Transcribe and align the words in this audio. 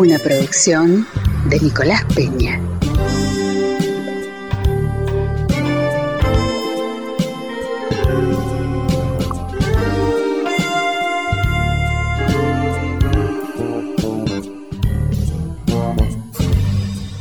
Una 0.00 0.16
producción 0.20 1.08
de 1.50 1.58
Nicolás 1.58 2.04
Peña. 2.14 2.60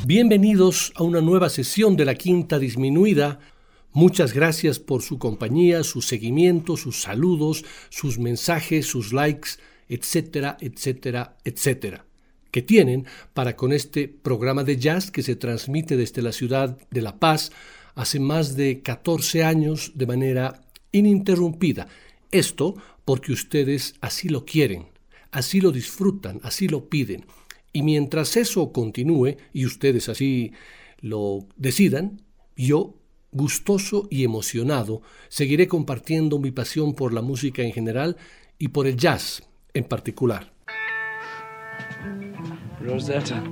Bienvenidos 0.06 0.94
a 0.94 1.02
una 1.02 1.20
nueva 1.20 1.50
sesión 1.50 1.98
de 1.98 2.06
la 2.06 2.14
Quinta 2.14 2.59
Disminuida. 2.59 3.40
Muchas 3.92 4.34
gracias 4.34 4.78
por 4.78 5.02
su 5.02 5.18
compañía, 5.18 5.84
su 5.84 6.04
seguimiento, 6.04 6.78
sus 6.78 7.02
saludos, 7.02 7.66
sus 7.90 8.20
mensajes, 8.20 8.86
sus 8.86 9.14
likes, 9.14 9.54
etcétera, 9.90 10.58
etcétera, 10.62 11.38
etcétera 11.44 12.07
tienen 12.62 13.06
para 13.34 13.56
con 13.56 13.74
este 13.74 14.08
programa 14.08 14.64
de 14.64 14.78
jazz 14.78 15.12
que 15.12 15.24
se 15.24 15.36
transmite 15.36 15.98
desde 15.98 16.22
la 16.22 16.31
ciudad 16.31 16.78
de 16.90 17.02
La 17.02 17.20
Paz 17.20 17.52
hace 17.95 18.20
más 18.20 18.56
de 18.56 18.81
14 18.81 19.44
años 19.44 19.92
de 19.95 20.06
manera 20.06 20.62
ininterrumpida. 20.92 21.88
Esto 22.31 22.76
porque 23.06 23.31
ustedes 23.31 23.96
así 24.02 24.30
lo 24.30 24.46
quieren, 24.46 24.88
así 25.31 25.62
lo 25.62 25.72
disfrutan, 25.72 26.40
así 26.44 26.68
lo 26.68 26.90
piden. 26.90 27.26
Y 27.73 27.84
mientras 27.84 28.38
eso 28.38 28.72
continúe 28.72 29.38
y 29.53 29.66
ustedes 29.66 30.09
así 30.09 30.52
lo 31.00 31.48
decidan, 31.56 32.22
yo, 32.56 32.96
gustoso 33.31 34.08
y 34.09 34.24
emocionado, 34.24 35.02
seguiré 35.30 35.68
compartiendo 35.68 36.40
mi 36.40 36.52
pasión 36.52 36.94
por 36.94 37.14
la 37.14 37.22
música 37.22 37.62
en 37.62 37.72
general 37.72 38.18
y 38.58 38.70
por 38.70 38.88
el 38.88 38.98
jazz 38.98 39.44
en 39.74 39.84
particular. 39.84 40.56
Rosetta. 42.88 43.44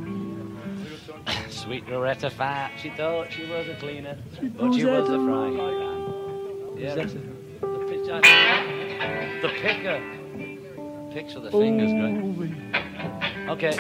Sweet 1.50 1.84
Rosetta 1.90 2.30
Fat, 2.30 2.72
she 2.82 2.90
thought 2.92 3.32
she 3.32 3.46
was 3.46 3.68
a 3.68 3.76
cleaner, 3.76 4.18
but 4.42 4.74
she 4.74 4.86
was 4.86 5.10
a 5.10 5.18
frying 5.18 5.58
pan. 5.58 6.78
Yeah, 6.78 6.96
the, 6.96 7.04
the, 7.62 7.80
pitch, 7.90 8.06
the 9.42 9.50
picker. 9.62 10.00
Picks 11.12 11.34
with 11.34 11.44
the 11.44 11.52
fingers, 11.52 11.92
great. 11.92 12.56
Okay. 13.50 13.76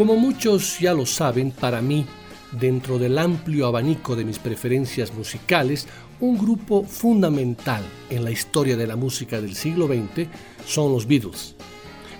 Como 0.00 0.16
muchos 0.16 0.78
ya 0.78 0.94
lo 0.94 1.04
saben, 1.04 1.50
para 1.50 1.82
mí, 1.82 2.06
dentro 2.52 2.98
del 2.98 3.18
amplio 3.18 3.66
abanico 3.66 4.16
de 4.16 4.24
mis 4.24 4.38
preferencias 4.38 5.12
musicales, 5.12 5.86
un 6.20 6.38
grupo 6.38 6.84
fundamental 6.84 7.84
en 8.08 8.24
la 8.24 8.30
historia 8.30 8.78
de 8.78 8.86
la 8.86 8.96
música 8.96 9.42
del 9.42 9.54
siglo 9.54 9.88
XX 9.88 10.26
son 10.64 10.94
los 10.94 11.06
Beatles. 11.06 11.54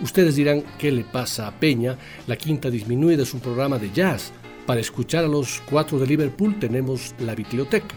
Ustedes 0.02 0.36
dirán, 0.36 0.62
¿qué 0.78 0.92
le 0.92 1.04
pasa 1.04 1.46
a 1.46 1.58
Peña? 1.58 1.96
La 2.26 2.36
Quinta 2.36 2.68
Disminuida 2.68 3.22
es 3.22 3.32
un 3.32 3.40
programa 3.40 3.78
de 3.78 3.90
jazz. 3.90 4.30
Para 4.66 4.82
escuchar 4.82 5.24
a 5.24 5.28
los 5.28 5.62
cuatro 5.64 5.98
de 5.98 6.06
Liverpool 6.06 6.58
tenemos 6.60 7.14
la 7.18 7.34
biblioteca. 7.34 7.94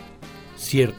Cierto. 0.56 0.96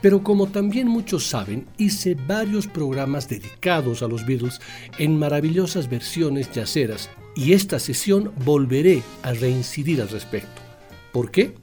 Pero 0.00 0.22
como 0.22 0.46
también 0.46 0.86
muchos 0.86 1.26
saben, 1.26 1.66
hice 1.76 2.14
varios 2.14 2.68
programas 2.68 3.28
dedicados 3.28 4.00
a 4.04 4.06
los 4.06 4.24
Beatles 4.24 4.60
en 4.96 5.18
maravillosas 5.18 5.90
versiones 5.90 6.48
jazzeras 6.54 7.10
y 7.36 7.52
esta 7.52 7.78
sesión 7.78 8.32
volveré 8.44 9.02
a 9.22 9.32
reincidir 9.34 10.00
al 10.00 10.08
respecto. 10.08 10.62
¿Por 11.12 11.30
qué? 11.30 11.54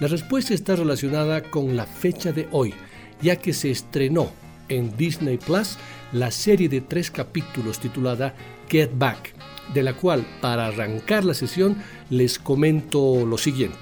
La 0.00 0.06
respuesta 0.06 0.54
está 0.54 0.76
relacionada 0.76 1.42
con 1.42 1.76
la 1.76 1.86
fecha 1.86 2.30
de 2.32 2.48
hoy, 2.52 2.72
ya 3.20 3.34
que 3.34 3.52
se 3.52 3.70
estrenó 3.70 4.30
en 4.68 4.96
Disney 4.96 5.36
Plus 5.36 5.76
la 6.12 6.30
serie 6.30 6.68
de 6.68 6.80
tres 6.80 7.10
capítulos 7.10 7.80
titulada 7.80 8.32
Get 8.68 8.92
Back, 8.94 9.34
de 9.74 9.82
la 9.82 9.94
cual 9.94 10.24
para 10.40 10.68
arrancar 10.68 11.24
la 11.24 11.34
sesión 11.34 11.76
les 12.10 12.38
comento 12.38 13.26
lo 13.26 13.36
siguiente. 13.38 13.78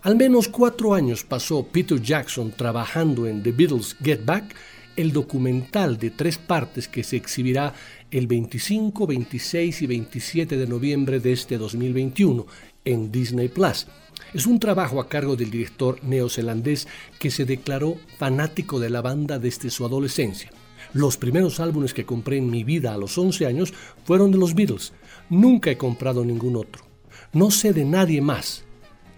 Al 0.00 0.16
menos 0.16 0.48
cuatro 0.48 0.94
años 0.94 1.24
pasó 1.24 1.66
Peter 1.66 2.00
Jackson 2.00 2.52
trabajando 2.52 3.26
en 3.26 3.42
The 3.42 3.52
Beatles 3.52 3.96
Get 4.02 4.24
Back 4.24 4.54
el 4.96 5.12
documental 5.12 5.98
de 5.98 6.10
tres 6.10 6.38
partes 6.38 6.88
que 6.88 7.02
se 7.02 7.16
exhibirá 7.16 7.74
el 8.10 8.26
25, 8.26 9.06
26 9.06 9.82
y 9.82 9.86
27 9.86 10.56
de 10.56 10.66
noviembre 10.66 11.20
de 11.20 11.32
este 11.32 11.58
2021 11.58 12.46
en 12.84 13.10
Disney 13.10 13.48
Plus. 13.48 13.86
Es 14.32 14.46
un 14.46 14.58
trabajo 14.58 15.00
a 15.00 15.08
cargo 15.08 15.36
del 15.36 15.50
director 15.50 16.02
neozelandés 16.02 16.86
que 17.18 17.30
se 17.30 17.44
declaró 17.44 17.96
fanático 18.18 18.78
de 18.78 18.90
la 18.90 19.02
banda 19.02 19.38
desde 19.38 19.70
su 19.70 19.84
adolescencia. 19.84 20.50
Los 20.92 21.16
primeros 21.16 21.60
álbumes 21.60 21.94
que 21.94 22.04
compré 22.04 22.38
en 22.38 22.50
mi 22.50 22.62
vida 22.62 22.94
a 22.94 22.98
los 22.98 23.18
11 23.18 23.46
años 23.46 23.74
fueron 24.04 24.30
de 24.30 24.38
los 24.38 24.54
Beatles. 24.54 24.92
Nunca 25.30 25.70
he 25.70 25.76
comprado 25.76 26.24
ningún 26.24 26.56
otro. 26.56 26.84
No 27.32 27.50
sé 27.50 27.72
de 27.72 27.84
nadie 27.84 28.20
más, 28.20 28.64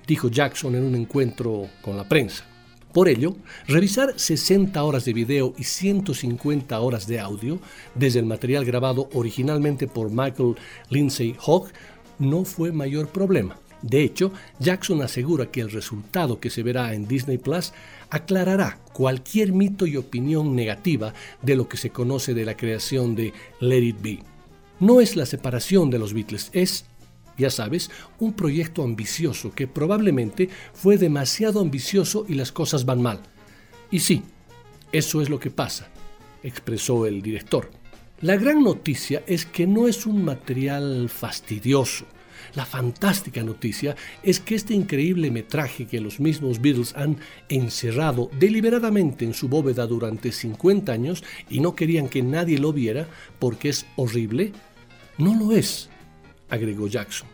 dijo 0.06 0.28
Jackson 0.28 0.74
en 0.74 0.84
un 0.84 0.94
encuentro 0.94 1.68
con 1.82 1.96
la 1.96 2.08
prensa. 2.08 2.44
Por 2.96 3.10
ello, 3.10 3.36
revisar 3.68 4.18
60 4.18 4.82
horas 4.82 5.04
de 5.04 5.12
video 5.12 5.52
y 5.58 5.64
150 5.64 6.80
horas 6.80 7.06
de 7.06 7.20
audio 7.20 7.58
desde 7.94 8.20
el 8.20 8.24
material 8.24 8.64
grabado 8.64 9.10
originalmente 9.12 9.86
por 9.86 10.08
Michael 10.08 10.54
Lindsay 10.88 11.36
Hogg 11.44 11.68
no 12.18 12.46
fue 12.46 12.72
mayor 12.72 13.08
problema. 13.08 13.58
De 13.82 14.02
hecho, 14.02 14.32
Jackson 14.60 15.02
asegura 15.02 15.50
que 15.50 15.60
el 15.60 15.72
resultado 15.72 16.40
que 16.40 16.48
se 16.48 16.62
verá 16.62 16.94
en 16.94 17.06
Disney 17.06 17.36
Plus 17.36 17.74
aclarará 18.08 18.78
cualquier 18.94 19.52
mito 19.52 19.86
y 19.86 19.98
opinión 19.98 20.56
negativa 20.56 21.12
de 21.42 21.54
lo 21.54 21.68
que 21.68 21.76
se 21.76 21.90
conoce 21.90 22.32
de 22.32 22.46
la 22.46 22.56
creación 22.56 23.14
de 23.14 23.34
Let 23.60 23.82
It 23.82 24.00
Be. 24.00 24.18
No 24.80 25.02
es 25.02 25.16
la 25.16 25.26
separación 25.26 25.90
de 25.90 25.98
los 25.98 26.14
Beatles, 26.14 26.48
es 26.54 26.86
ya 27.36 27.50
sabes, 27.50 27.90
un 28.18 28.32
proyecto 28.32 28.82
ambicioso 28.82 29.52
que 29.52 29.66
probablemente 29.66 30.48
fue 30.72 30.98
demasiado 30.98 31.60
ambicioso 31.60 32.24
y 32.28 32.34
las 32.34 32.52
cosas 32.52 32.84
van 32.84 33.02
mal. 33.02 33.20
Y 33.90 34.00
sí, 34.00 34.22
eso 34.92 35.20
es 35.20 35.28
lo 35.28 35.38
que 35.38 35.50
pasa, 35.50 35.88
expresó 36.42 37.06
el 37.06 37.22
director. 37.22 37.70
La 38.22 38.36
gran 38.36 38.62
noticia 38.62 39.22
es 39.26 39.44
que 39.44 39.66
no 39.66 39.88
es 39.88 40.06
un 40.06 40.24
material 40.24 41.08
fastidioso. 41.10 42.06
La 42.54 42.64
fantástica 42.64 43.42
noticia 43.42 43.96
es 44.22 44.40
que 44.40 44.54
este 44.54 44.72
increíble 44.72 45.30
metraje 45.30 45.86
que 45.86 46.00
los 46.00 46.20
mismos 46.20 46.60
Beatles 46.60 46.94
han 46.96 47.18
encerrado 47.48 48.30
deliberadamente 48.38 49.24
en 49.24 49.34
su 49.34 49.48
bóveda 49.48 49.86
durante 49.86 50.32
50 50.32 50.92
años 50.92 51.24
y 51.50 51.60
no 51.60 51.74
querían 51.74 52.08
que 52.08 52.22
nadie 52.22 52.58
lo 52.58 52.72
viera 52.72 53.06
porque 53.38 53.68
es 53.68 53.84
horrible, 53.96 54.52
no 55.18 55.34
lo 55.34 55.52
es 55.52 55.90
agregó 56.48 56.88
Jackson. 56.88 57.28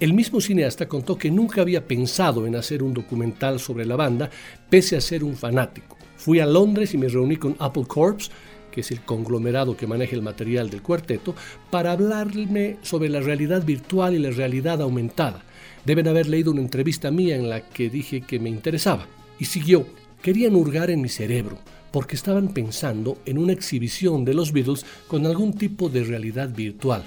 El 0.00 0.14
mismo 0.14 0.40
cineasta 0.40 0.88
contó 0.88 1.16
que 1.16 1.30
nunca 1.30 1.60
había 1.60 1.86
pensado 1.86 2.46
en 2.46 2.56
hacer 2.56 2.82
un 2.82 2.92
documental 2.92 3.60
sobre 3.60 3.86
la 3.86 3.94
banda, 3.94 4.30
pese 4.68 4.96
a 4.96 5.00
ser 5.00 5.22
un 5.22 5.36
fanático. 5.36 5.96
Fui 6.16 6.40
a 6.40 6.46
Londres 6.46 6.92
y 6.94 6.98
me 6.98 7.08
reuní 7.08 7.36
con 7.36 7.54
Apple 7.58 7.84
Corps, 7.86 8.30
que 8.72 8.80
es 8.80 8.90
el 8.90 9.02
conglomerado 9.02 9.76
que 9.76 9.86
maneja 9.86 10.16
el 10.16 10.22
material 10.22 10.70
del 10.70 10.82
cuarteto, 10.82 11.36
para 11.70 11.92
hablarme 11.92 12.78
sobre 12.82 13.08
la 13.08 13.20
realidad 13.20 13.64
virtual 13.64 14.14
y 14.14 14.18
la 14.18 14.30
realidad 14.30 14.80
aumentada. 14.82 15.44
Deben 15.84 16.08
haber 16.08 16.28
leído 16.28 16.50
una 16.50 16.62
entrevista 16.62 17.10
mía 17.10 17.36
en 17.36 17.48
la 17.48 17.68
que 17.68 17.88
dije 17.88 18.22
que 18.22 18.40
me 18.40 18.50
interesaba. 18.50 19.06
Y 19.38 19.44
siguió, 19.44 19.86
querían 20.20 20.56
hurgar 20.56 20.90
en 20.90 21.00
mi 21.00 21.08
cerebro, 21.08 21.58
porque 21.92 22.16
estaban 22.16 22.48
pensando 22.48 23.18
en 23.26 23.38
una 23.38 23.52
exhibición 23.52 24.24
de 24.24 24.34
los 24.34 24.52
Beatles 24.52 24.84
con 25.06 25.26
algún 25.26 25.52
tipo 25.52 25.88
de 25.88 26.02
realidad 26.02 26.48
virtual. 26.48 27.04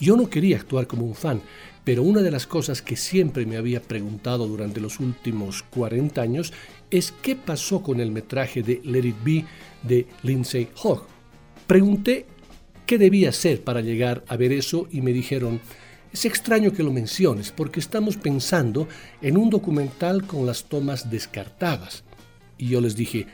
Yo 0.00 0.16
no 0.16 0.28
quería 0.28 0.56
actuar 0.56 0.86
como 0.86 1.06
un 1.06 1.14
fan, 1.14 1.40
pero 1.84 2.02
una 2.02 2.22
de 2.22 2.30
las 2.30 2.46
cosas 2.46 2.82
que 2.82 2.96
siempre 2.96 3.46
me 3.46 3.56
había 3.56 3.80
preguntado 3.80 4.46
durante 4.46 4.80
los 4.80 4.98
últimos 5.00 5.62
40 5.62 6.20
años 6.20 6.52
es 6.90 7.12
qué 7.22 7.36
pasó 7.36 7.82
con 7.82 8.00
el 8.00 8.10
metraje 8.10 8.62
de 8.62 8.80
Let 8.84 9.06
It 9.06 9.16
Be 9.24 9.44
de 9.82 10.06
Lindsay 10.22 10.68
Hogg. 10.82 11.06
Pregunté 11.66 12.26
qué 12.86 12.98
debía 12.98 13.28
hacer 13.28 13.62
para 13.62 13.80
llegar 13.82 14.24
a 14.28 14.36
ver 14.36 14.52
eso 14.52 14.88
y 14.90 15.00
me 15.00 15.12
dijeron, 15.12 15.60
es 16.12 16.24
extraño 16.24 16.72
que 16.72 16.82
lo 16.82 16.92
menciones 16.92 17.50
porque 17.50 17.80
estamos 17.80 18.16
pensando 18.16 18.88
en 19.20 19.36
un 19.36 19.50
documental 19.50 20.26
con 20.26 20.46
las 20.46 20.64
tomas 20.64 21.10
descartadas. 21.10 22.04
Y 22.56 22.68
yo 22.68 22.80
les 22.80 22.96
dije, 22.96 23.26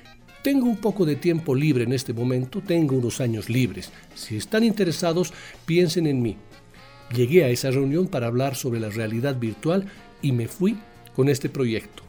tengo 0.43 0.67
un 0.67 0.79
poco 0.79 1.05
de 1.05 1.17
tiempo 1.17 1.55
libre 1.55 1.85
en 1.85 1.93
este 1.93 2.15
momento, 2.15 2.62
tengo 2.62 2.97
unos 2.97 3.21
años 3.21 3.51
libres. 3.51 3.91
Si 4.15 4.37
están 4.37 4.65
interesados, 4.65 5.33
piensen 5.67 6.07
en 6.07 6.23
mí. 6.23 6.37
Llegué 7.15 7.45
a 7.45 7.49
esa 7.49 7.71
reunión 7.71 8.09
para 8.09 8.29
hablar 8.29 8.55
sobre 8.55 8.81
la 8.81 8.89
realidad 8.89 9.37
virtual 9.37 9.87
y 10.23 10.33
me 10.33 10.49
fui 10.49 10.79
con 11.15 11.29
este 11.29 11.49
proyecto, 11.49 12.03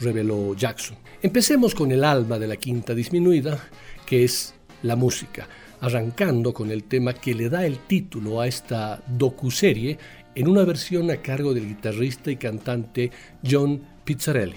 reveló 0.00 0.54
Jackson. 0.54 0.96
Empecemos 1.22 1.74
con 1.74 1.92
el 1.92 2.04
alma 2.04 2.38
de 2.38 2.46
la 2.46 2.56
quinta 2.56 2.94
disminuida, 2.94 3.68
que 4.06 4.24
es 4.24 4.54
la 4.82 4.96
música 4.96 5.46
arrancando 5.80 6.52
con 6.52 6.70
el 6.70 6.84
tema 6.84 7.12
que 7.14 7.34
le 7.34 7.48
da 7.48 7.66
el 7.66 7.78
título 7.78 8.40
a 8.40 8.46
esta 8.46 9.02
docuserie 9.06 9.98
en 10.34 10.48
una 10.48 10.64
versión 10.64 11.10
a 11.10 11.16
cargo 11.18 11.54
del 11.54 11.68
guitarrista 11.68 12.30
y 12.30 12.36
cantante 12.36 13.10
John 13.48 13.82
Pizzarelli. 14.04 14.56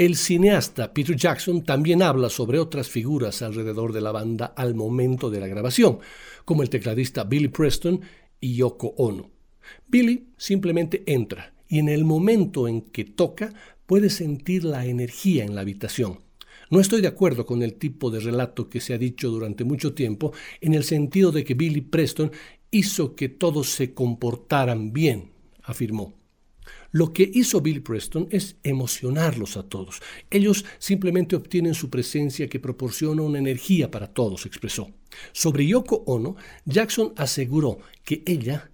El 0.00 0.16
cineasta 0.16 0.94
Peter 0.94 1.14
Jackson 1.14 1.62
también 1.62 2.00
habla 2.00 2.30
sobre 2.30 2.58
otras 2.58 2.88
figuras 2.88 3.42
alrededor 3.42 3.92
de 3.92 4.00
la 4.00 4.12
banda 4.12 4.46
al 4.56 4.74
momento 4.74 5.28
de 5.28 5.40
la 5.40 5.46
grabación, 5.46 5.98
como 6.46 6.62
el 6.62 6.70
tecladista 6.70 7.24
Billy 7.24 7.48
Preston 7.48 8.00
y 8.40 8.54
Yoko 8.54 8.94
Ono. 8.96 9.30
Billy 9.86 10.28
simplemente 10.38 11.02
entra 11.04 11.52
y 11.68 11.80
en 11.80 11.90
el 11.90 12.06
momento 12.06 12.66
en 12.66 12.80
que 12.80 13.04
toca 13.04 13.52
puedes 13.84 14.14
sentir 14.14 14.64
la 14.64 14.86
energía 14.86 15.44
en 15.44 15.54
la 15.54 15.60
habitación. 15.60 16.20
No 16.70 16.80
estoy 16.80 17.02
de 17.02 17.08
acuerdo 17.08 17.44
con 17.44 17.62
el 17.62 17.74
tipo 17.74 18.10
de 18.10 18.20
relato 18.20 18.70
que 18.70 18.80
se 18.80 18.94
ha 18.94 18.98
dicho 18.98 19.28
durante 19.28 19.64
mucho 19.64 19.92
tiempo 19.92 20.32
en 20.62 20.72
el 20.72 20.84
sentido 20.84 21.30
de 21.30 21.44
que 21.44 21.52
Billy 21.52 21.82
Preston 21.82 22.32
hizo 22.70 23.14
que 23.14 23.28
todos 23.28 23.68
se 23.68 23.92
comportaran 23.92 24.94
bien, 24.94 25.32
afirmó. 25.62 26.19
Lo 26.92 27.12
que 27.12 27.30
hizo 27.32 27.60
Billy 27.60 27.80
Preston 27.80 28.28
es 28.30 28.56
emocionarlos 28.64 29.56
a 29.56 29.62
todos. 29.62 30.00
Ellos 30.30 30.64
simplemente 30.78 31.36
obtienen 31.36 31.74
su 31.74 31.88
presencia 31.88 32.48
que 32.48 32.58
proporciona 32.58 33.22
una 33.22 33.38
energía 33.38 33.90
para 33.90 34.12
todos, 34.12 34.46
expresó. 34.46 34.90
Sobre 35.32 35.66
Yoko 35.66 36.02
Ono, 36.06 36.36
Jackson 36.64 37.12
aseguró 37.16 37.78
que 38.04 38.22
ella 38.26 38.70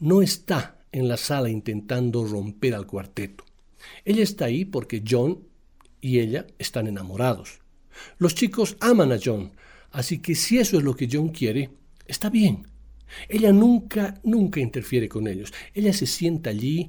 no 0.00 0.22
está 0.22 0.78
en 0.92 1.08
la 1.08 1.16
sala 1.16 1.48
intentando 1.48 2.24
romper 2.24 2.74
al 2.74 2.86
cuarteto. 2.86 3.44
Ella 4.04 4.22
está 4.22 4.46
ahí 4.46 4.64
porque 4.64 5.02
John 5.08 5.44
y 6.00 6.18
ella 6.18 6.46
están 6.58 6.86
enamorados. 6.86 7.60
Los 8.18 8.34
chicos 8.34 8.76
aman 8.80 9.12
a 9.12 9.18
John, 9.22 9.52
así 9.92 10.18
que 10.18 10.34
si 10.34 10.58
eso 10.58 10.78
es 10.78 10.84
lo 10.84 10.96
que 10.96 11.08
John 11.10 11.28
quiere, 11.28 11.70
está 12.06 12.30
bien. 12.30 12.66
Ella 13.28 13.52
nunca, 13.52 14.20
nunca 14.22 14.60
interfiere 14.60 15.08
con 15.08 15.26
ellos. 15.26 15.52
Ella 15.74 15.92
se 15.92 16.06
sienta 16.06 16.50
allí, 16.50 16.88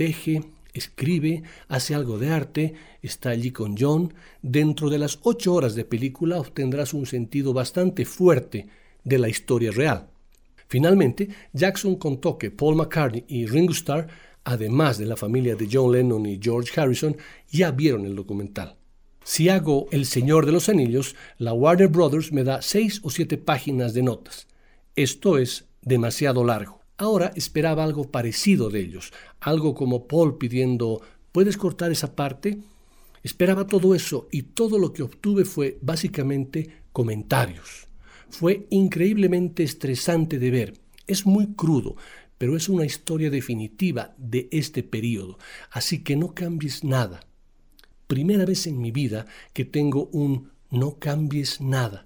teje, 0.00 0.40
escribe, 0.72 1.42
hace 1.68 1.94
algo 1.94 2.18
de 2.18 2.30
arte, 2.30 2.72
está 3.02 3.28
allí 3.28 3.50
con 3.50 3.76
John. 3.76 4.14
Dentro 4.40 4.88
de 4.88 4.96
las 4.96 5.18
ocho 5.24 5.52
horas 5.52 5.74
de 5.74 5.84
película 5.84 6.40
obtendrás 6.40 6.94
un 6.94 7.04
sentido 7.04 7.52
bastante 7.52 8.06
fuerte 8.06 8.66
de 9.04 9.18
la 9.18 9.28
historia 9.28 9.72
real. 9.72 10.08
Finalmente, 10.68 11.28
Jackson 11.52 11.96
contó 11.96 12.38
que 12.38 12.50
Paul 12.50 12.76
McCartney 12.76 13.26
y 13.28 13.44
Ringo 13.44 13.74
Starr 13.74 14.08
además 14.44 14.96
de 14.96 15.04
la 15.04 15.16
familia 15.16 15.54
de 15.54 15.68
John 15.70 15.92
Lennon 15.92 16.24
y 16.24 16.40
George 16.42 16.80
Harrison, 16.80 17.14
ya 17.50 17.70
vieron 17.70 18.06
el 18.06 18.16
documental. 18.16 18.76
Si 19.22 19.50
hago 19.50 19.86
El 19.92 20.06
Señor 20.06 20.46
de 20.46 20.52
los 20.52 20.70
Anillos, 20.70 21.14
la 21.36 21.52
Warner 21.52 21.88
Brothers 21.88 22.32
me 22.32 22.42
da 22.42 22.62
seis 22.62 23.00
o 23.02 23.10
siete 23.10 23.36
páginas 23.36 23.92
de 23.92 24.02
notas. 24.02 24.46
Esto 24.96 25.36
es 25.36 25.66
demasiado 25.82 26.42
largo. 26.42 26.79
Ahora 27.00 27.32
esperaba 27.34 27.82
algo 27.82 28.10
parecido 28.10 28.68
de 28.68 28.80
ellos, 28.80 29.10
algo 29.40 29.74
como 29.74 30.06
Paul 30.06 30.36
pidiendo 30.36 31.00
¿puedes 31.32 31.56
cortar 31.56 31.90
esa 31.90 32.14
parte? 32.14 32.58
Esperaba 33.22 33.66
todo 33.66 33.94
eso 33.94 34.28
y 34.30 34.42
todo 34.42 34.78
lo 34.78 34.92
que 34.92 35.02
obtuve 35.02 35.46
fue 35.46 35.78
básicamente 35.80 36.68
comentarios. 36.92 37.88
Fue 38.28 38.66
increíblemente 38.68 39.62
estresante 39.62 40.38
de 40.38 40.50
ver. 40.50 40.74
Es 41.06 41.24
muy 41.24 41.54
crudo, 41.54 41.96
pero 42.36 42.54
es 42.54 42.68
una 42.68 42.84
historia 42.84 43.30
definitiva 43.30 44.14
de 44.18 44.50
este 44.52 44.82
periodo, 44.82 45.38
así 45.70 46.00
que 46.00 46.16
no 46.16 46.34
cambies 46.34 46.84
nada. 46.84 47.20
Primera 48.08 48.44
vez 48.44 48.66
en 48.66 48.78
mi 48.78 48.90
vida 48.90 49.24
que 49.54 49.64
tengo 49.64 50.10
un 50.12 50.50
no 50.70 50.98
cambies 50.98 51.62
nada. 51.62 52.04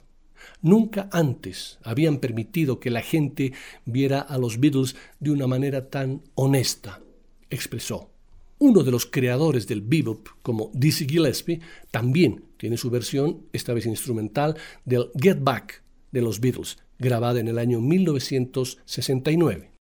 Nunca 0.64 1.10
antes 1.12 1.78
habían 1.82 2.20
permitido 2.20 2.80
que 2.80 2.88
la 2.88 3.02
gente 3.02 3.52
viera 3.84 4.20
a 4.20 4.38
los 4.38 4.58
Beatles 4.58 4.96
de 5.20 5.30
una 5.30 5.46
manera 5.46 5.90
tan 5.90 6.22
honesta, 6.36 7.02
expresó. 7.50 8.08
Uno 8.58 8.82
de 8.82 8.90
los 8.90 9.04
creadores 9.04 9.66
del 9.66 9.82
bebop, 9.82 10.26
como 10.40 10.70
Dizzy 10.72 11.06
Gillespie, 11.06 11.60
también 11.90 12.44
tiene 12.56 12.78
su 12.78 12.88
versión, 12.88 13.42
esta 13.52 13.74
vez 13.74 13.84
instrumental, 13.84 14.56
del 14.86 15.10
Get 15.20 15.40
Back 15.42 15.82
de 16.12 16.22
los 16.22 16.40
Beatles, 16.40 16.78
grabada 16.98 17.40
en 17.40 17.48
el 17.48 17.58
año 17.58 17.82
1969. 17.82 19.73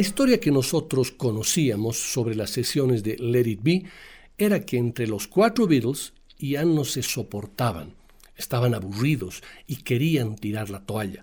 Historia 0.00 0.40
que 0.40 0.50
nosotros 0.50 1.12
conocíamos 1.12 1.98
sobre 1.98 2.34
las 2.34 2.48
sesiones 2.48 3.02
de 3.02 3.16
Let 3.18 3.46
It 3.46 3.60
Be 3.62 3.84
era 4.38 4.64
que 4.64 4.78
entre 4.78 5.06
los 5.06 5.28
cuatro 5.28 5.66
Beatles 5.66 6.14
ya 6.38 6.64
no 6.64 6.86
se 6.86 7.02
soportaban, 7.02 7.92
estaban 8.34 8.74
aburridos 8.74 9.42
y 9.66 9.76
querían 9.82 10.36
tirar 10.36 10.70
la 10.70 10.86
toalla. 10.86 11.22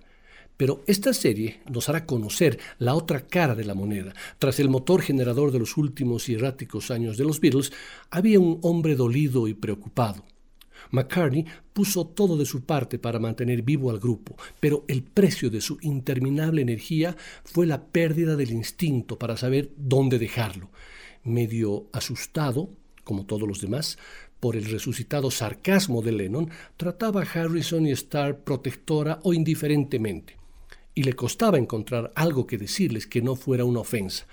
Pero 0.58 0.84
esta 0.86 1.12
serie 1.14 1.60
nos 1.68 1.90
hará 1.90 2.06
conocer 2.06 2.60
la 2.78 2.94
otra 2.94 3.26
cara 3.26 3.56
de 3.56 3.66
la 3.66 3.74
moneda. 3.74 4.14
Tras 4.38 4.60
el 4.60 4.70
motor 4.70 5.02
generador 5.02 5.52
de 5.52 5.58
los 5.58 5.76
últimos 5.76 6.30
y 6.30 6.36
erráticos 6.36 6.92
años 6.92 7.18
de 7.18 7.24
los 7.24 7.40
Beatles, 7.40 7.74
había 8.12 8.40
un 8.40 8.60
hombre 8.62 8.96
dolido 8.96 9.48
y 9.48 9.56
preocupado. 9.56 10.24
McCartney 10.91 11.46
puso 11.74 12.08
todo 12.08 12.38
de 12.38 12.46
su 12.46 12.63
parte 12.63 13.00
para 13.00 13.20
mantener 13.20 13.62
vivo 13.62 13.89
al 13.89 14.00
grupo, 14.00 14.36
pero 14.60 14.86
el 14.88 15.03
precio 15.03 15.50
de 15.50 15.62
su 15.62 15.77
interminable 15.82 16.62
energía 16.62 17.15
fue 17.44 17.65
la 17.65 17.86
pérdida 17.86 18.36
del 18.36 18.51
instinto 18.51 19.17
para 19.17 19.38
saber 19.38 19.72
dónde 19.77 20.20
dejarlo. 20.20 20.70
Medio 21.24 21.88
asustado, 21.91 22.70
como 23.03 23.25
todos 23.25 23.48
los 23.48 23.62
demás, 23.62 23.98
por 24.39 24.56
el 24.56 24.65
resucitado 24.65 25.32
sarcasmo 25.32 26.01
de 26.01 26.12
Lennon, 26.12 26.50
trataba 26.77 27.24
a 27.24 27.25
Harrison 27.25 27.88
y 27.88 27.91
Starr 27.91 28.39
protectora 28.39 29.20
o 29.24 29.34
indiferentemente, 29.34 30.38
y 30.94 31.03
le 31.03 31.13
costaba 31.13 31.58
encontrar 31.58 32.12
algo 32.15 32.46
que 32.46 32.58
decirles 32.58 33.08
que 33.08 33.22
no 33.22 33.36
fuera 33.36 33.65
una 33.65 33.79
ofensa. 33.79 34.27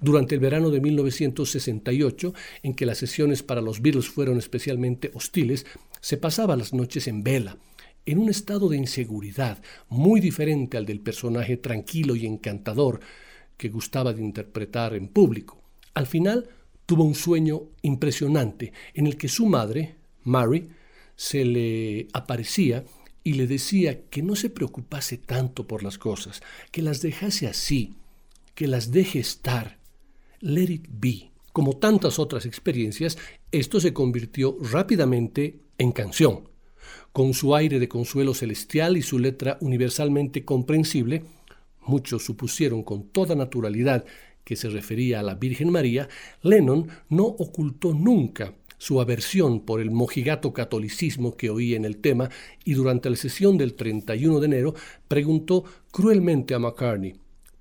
Durante 0.00 0.34
el 0.34 0.40
verano 0.40 0.70
de 0.70 0.80
1968, 0.80 2.34
en 2.62 2.74
que 2.74 2.86
las 2.86 2.98
sesiones 2.98 3.42
para 3.42 3.60
los 3.60 3.80
Beatles 3.80 4.08
fueron 4.08 4.38
especialmente 4.38 5.10
hostiles, 5.14 5.66
se 6.04 6.18
pasaba 6.18 6.54
las 6.54 6.74
noches 6.74 7.08
en 7.08 7.22
vela, 7.22 7.56
en 8.04 8.18
un 8.18 8.28
estado 8.28 8.68
de 8.68 8.76
inseguridad 8.76 9.62
muy 9.88 10.20
diferente 10.20 10.76
al 10.76 10.84
del 10.84 11.00
personaje 11.00 11.56
tranquilo 11.56 12.14
y 12.14 12.26
encantador 12.26 13.00
que 13.56 13.70
gustaba 13.70 14.12
de 14.12 14.20
interpretar 14.20 14.92
en 14.92 15.08
público. 15.08 15.62
Al 15.94 16.06
final 16.06 16.50
tuvo 16.84 17.04
un 17.04 17.14
sueño 17.14 17.62
impresionante 17.80 18.74
en 18.92 19.06
el 19.06 19.16
que 19.16 19.28
su 19.28 19.46
madre, 19.46 19.94
Mary, 20.24 20.68
se 21.16 21.42
le 21.46 22.08
aparecía 22.12 22.84
y 23.22 23.32
le 23.32 23.46
decía 23.46 24.02
que 24.10 24.22
no 24.22 24.36
se 24.36 24.50
preocupase 24.50 25.16
tanto 25.16 25.66
por 25.66 25.82
las 25.82 25.96
cosas, 25.96 26.42
que 26.70 26.82
las 26.82 27.00
dejase 27.00 27.46
así, 27.46 27.96
que 28.54 28.68
las 28.68 28.90
deje 28.90 29.20
estar. 29.20 29.78
Let 30.40 30.70
it 30.70 30.86
be. 30.86 31.30
Como 31.54 31.78
tantas 31.78 32.18
otras 32.18 32.44
experiencias, 32.44 33.16
esto 33.52 33.80
se 33.80 33.94
convirtió 33.94 34.58
rápidamente 34.60 35.63
en 35.78 35.92
canción. 35.92 36.48
Con 37.12 37.34
su 37.34 37.54
aire 37.54 37.78
de 37.78 37.88
consuelo 37.88 38.34
celestial 38.34 38.96
y 38.96 39.02
su 39.02 39.18
letra 39.18 39.56
universalmente 39.60 40.44
comprensible, 40.44 41.24
muchos 41.86 42.24
supusieron 42.24 42.82
con 42.82 43.08
toda 43.08 43.34
naturalidad 43.34 44.04
que 44.44 44.56
se 44.56 44.68
refería 44.68 45.20
a 45.20 45.22
la 45.22 45.34
Virgen 45.34 45.70
María, 45.70 46.08
Lennon 46.42 46.88
no 47.08 47.24
ocultó 47.24 47.94
nunca 47.94 48.54
su 48.78 49.00
aversión 49.00 49.60
por 49.60 49.80
el 49.80 49.90
mojigato 49.90 50.52
catolicismo 50.52 51.36
que 51.36 51.50
oía 51.50 51.76
en 51.76 51.84
el 51.84 51.96
tema 51.96 52.28
y 52.64 52.74
durante 52.74 53.08
la 53.08 53.16
sesión 53.16 53.56
del 53.56 53.74
31 53.74 54.40
de 54.40 54.46
enero 54.46 54.74
preguntó 55.08 55.64
cruelmente 55.90 56.54
a 56.54 56.58
McCartney, 56.58 57.14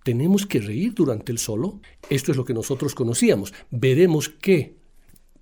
¿tenemos 0.04 0.46
que 0.46 0.60
reír 0.60 0.94
durante 0.94 1.32
el 1.32 1.38
solo? 1.38 1.80
Esto 2.10 2.32
es 2.32 2.38
lo 2.38 2.44
que 2.44 2.54
nosotros 2.54 2.94
conocíamos. 2.94 3.54
Veremos 3.72 4.28
qué 4.28 4.76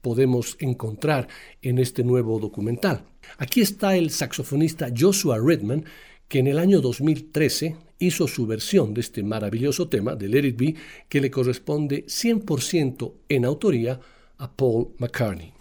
podemos 0.01 0.57
encontrar 0.59 1.27
en 1.61 1.79
este 1.79 2.03
nuevo 2.03 2.39
documental. 2.39 3.05
Aquí 3.37 3.61
está 3.61 3.95
el 3.95 4.09
saxofonista 4.09 4.89
Joshua 4.97 5.37
Redman, 5.39 5.85
que 6.27 6.39
en 6.39 6.47
el 6.47 6.59
año 6.59 6.81
2013 6.81 7.75
hizo 7.99 8.27
su 8.27 8.47
versión 8.47 8.93
de 8.93 9.01
este 9.01 9.23
maravilloso 9.23 9.87
tema 9.87 10.15
de 10.15 10.27
Let 10.27 10.47
It 10.47 10.57
Be, 10.57 10.75
que 11.07 11.21
le 11.21 11.29
corresponde 11.29 12.05
100% 12.05 13.13
en 13.29 13.45
autoría 13.45 13.99
a 14.37 14.51
Paul 14.51 14.89
McCartney. 14.97 15.53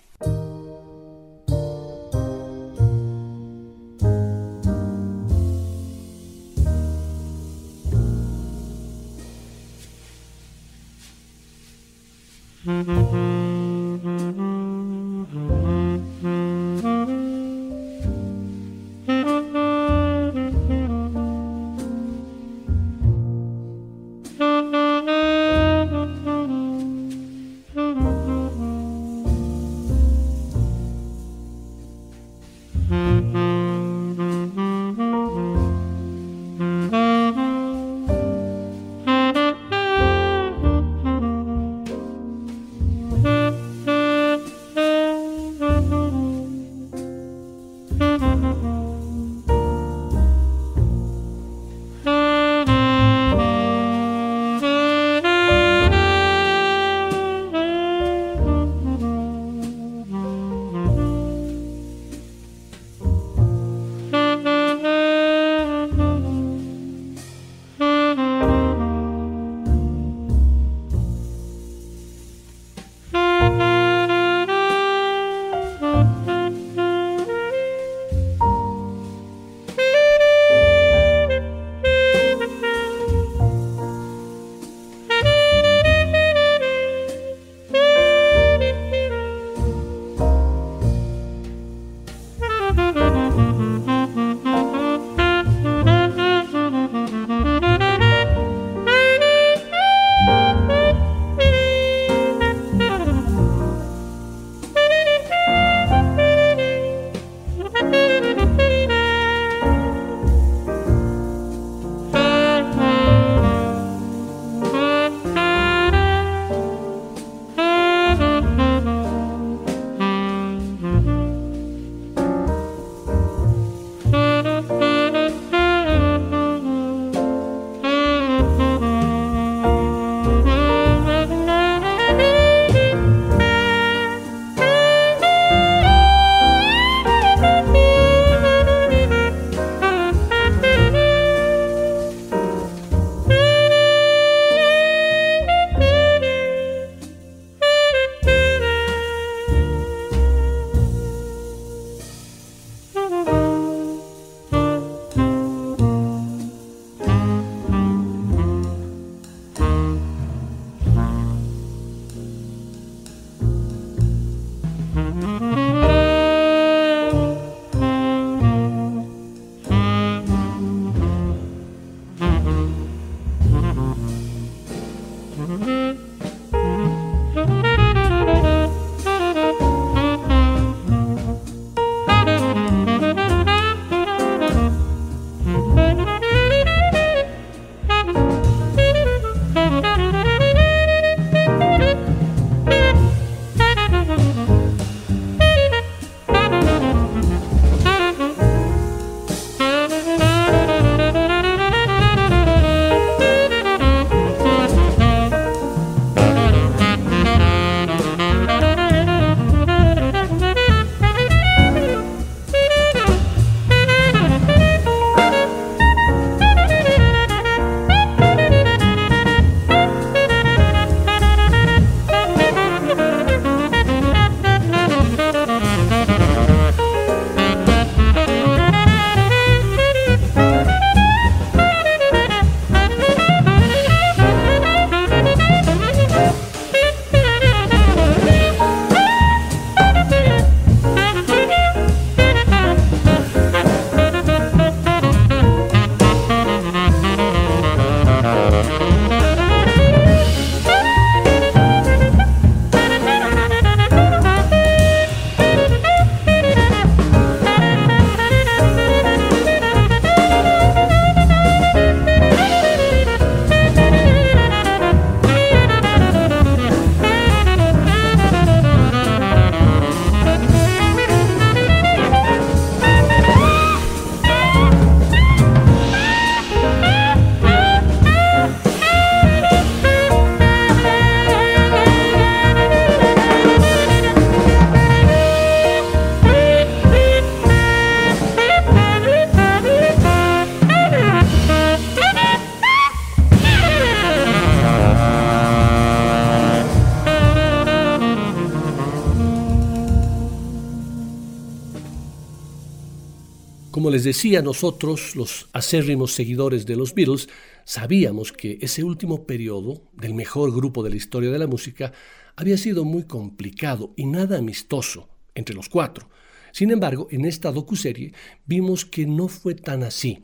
Como 303.81 303.93
les 303.93 304.05
decía, 304.05 304.43
nosotros, 304.43 305.17
los 305.17 305.49
acérrimos 305.55 306.13
seguidores 306.13 306.67
de 306.67 306.77
los 306.77 306.95
Beatles, 306.95 307.31
sabíamos 307.65 308.31
que 308.31 308.59
ese 308.61 308.85
último 308.85 309.25
periodo 309.25 309.85
del 309.95 310.13
mejor 310.13 310.55
grupo 310.55 310.83
de 310.83 310.91
la 310.91 310.97
historia 310.97 311.31
de 311.31 311.39
la 311.39 311.47
música 311.47 311.91
había 312.37 312.59
sido 312.59 312.85
muy 312.85 313.05
complicado 313.05 313.95
y 313.97 314.05
nada 314.05 314.37
amistoso 314.37 315.09
entre 315.35 315.55
los 315.55 315.71
cuatro. 315.71 316.11
Sin 316.53 316.71
embargo, 316.71 317.09
en 317.11 317.25
esta 317.25 317.53
docuserie 317.53 318.13
vimos 318.45 318.85
que 318.85 319.07
no 319.07 319.29
fue 319.29 319.55
tan 319.55 319.83
así. 319.83 320.19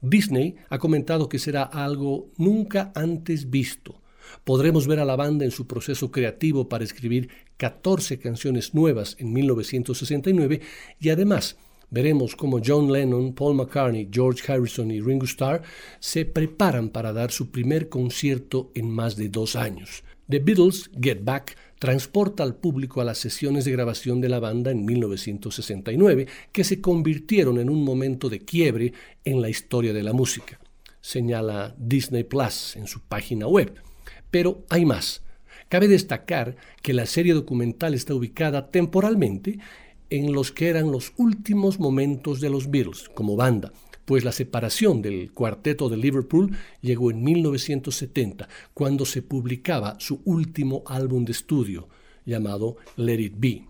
Disney 0.00 0.56
ha 0.70 0.78
comentado 0.78 1.28
que 1.28 1.38
será 1.38 1.64
algo 1.64 2.30
nunca 2.38 2.90
antes 2.94 3.50
visto. 3.50 4.00
Podremos 4.44 4.86
ver 4.86 5.00
a 5.00 5.04
la 5.04 5.16
banda 5.16 5.44
en 5.44 5.50
su 5.50 5.66
proceso 5.66 6.10
creativo 6.10 6.70
para 6.70 6.84
escribir 6.84 7.28
14 7.58 8.18
canciones 8.18 8.72
nuevas 8.72 9.14
en 9.18 9.34
1969 9.34 10.62
y 10.98 11.10
además 11.10 11.58
veremos 11.90 12.36
cómo 12.36 12.60
John 12.64 12.92
Lennon, 12.92 13.32
Paul 13.32 13.56
McCartney, 13.56 14.08
George 14.10 14.50
Harrison 14.50 14.90
y 14.90 15.00
Ringo 15.00 15.24
Starr 15.24 15.62
se 16.00 16.24
preparan 16.24 16.90
para 16.90 17.12
dar 17.12 17.30
su 17.30 17.50
primer 17.50 17.88
concierto 17.88 18.70
en 18.74 18.90
más 18.90 19.16
de 19.16 19.28
dos 19.28 19.56
años. 19.56 20.04
The 20.28 20.40
Beatles 20.40 20.90
Get 21.00 21.24
Back 21.24 21.56
transporta 21.78 22.42
al 22.42 22.56
público 22.56 23.00
a 23.00 23.04
las 23.04 23.18
sesiones 23.18 23.64
de 23.64 23.72
grabación 23.72 24.20
de 24.20 24.28
la 24.28 24.40
banda 24.40 24.70
en 24.70 24.84
1969, 24.84 26.26
que 26.52 26.64
se 26.64 26.80
convirtieron 26.80 27.58
en 27.58 27.70
un 27.70 27.84
momento 27.84 28.28
de 28.28 28.40
quiebre 28.40 28.92
en 29.24 29.40
la 29.40 29.48
historia 29.48 29.92
de 29.92 30.02
la 30.02 30.12
música, 30.12 30.60
señala 31.00 31.74
Disney 31.78 32.24
Plus 32.24 32.76
en 32.76 32.86
su 32.86 33.00
página 33.00 33.46
web. 33.46 33.74
Pero 34.30 34.64
hay 34.68 34.84
más. 34.84 35.22
Cabe 35.68 35.86
destacar 35.86 36.56
que 36.82 36.94
la 36.94 37.06
serie 37.06 37.34
documental 37.34 37.94
está 37.94 38.14
ubicada 38.14 38.70
temporalmente 38.70 39.58
en 40.10 40.32
los 40.32 40.52
que 40.52 40.68
eran 40.68 40.90
los 40.90 41.12
últimos 41.16 41.78
momentos 41.78 42.40
de 42.40 42.50
los 42.50 42.70
Beatles 42.70 43.08
como 43.14 43.36
banda, 43.36 43.72
pues 44.04 44.24
la 44.24 44.32
separación 44.32 45.02
del 45.02 45.32
cuarteto 45.32 45.90
de 45.90 45.98
Liverpool 45.98 46.56
llegó 46.80 47.10
en 47.10 47.22
1970, 47.22 48.48
cuando 48.72 49.04
se 49.04 49.20
publicaba 49.20 50.00
su 50.00 50.22
último 50.24 50.82
álbum 50.86 51.26
de 51.26 51.32
estudio, 51.32 51.88
llamado 52.24 52.76
Let 52.96 53.20
It 53.20 53.34
Be. 53.36 53.64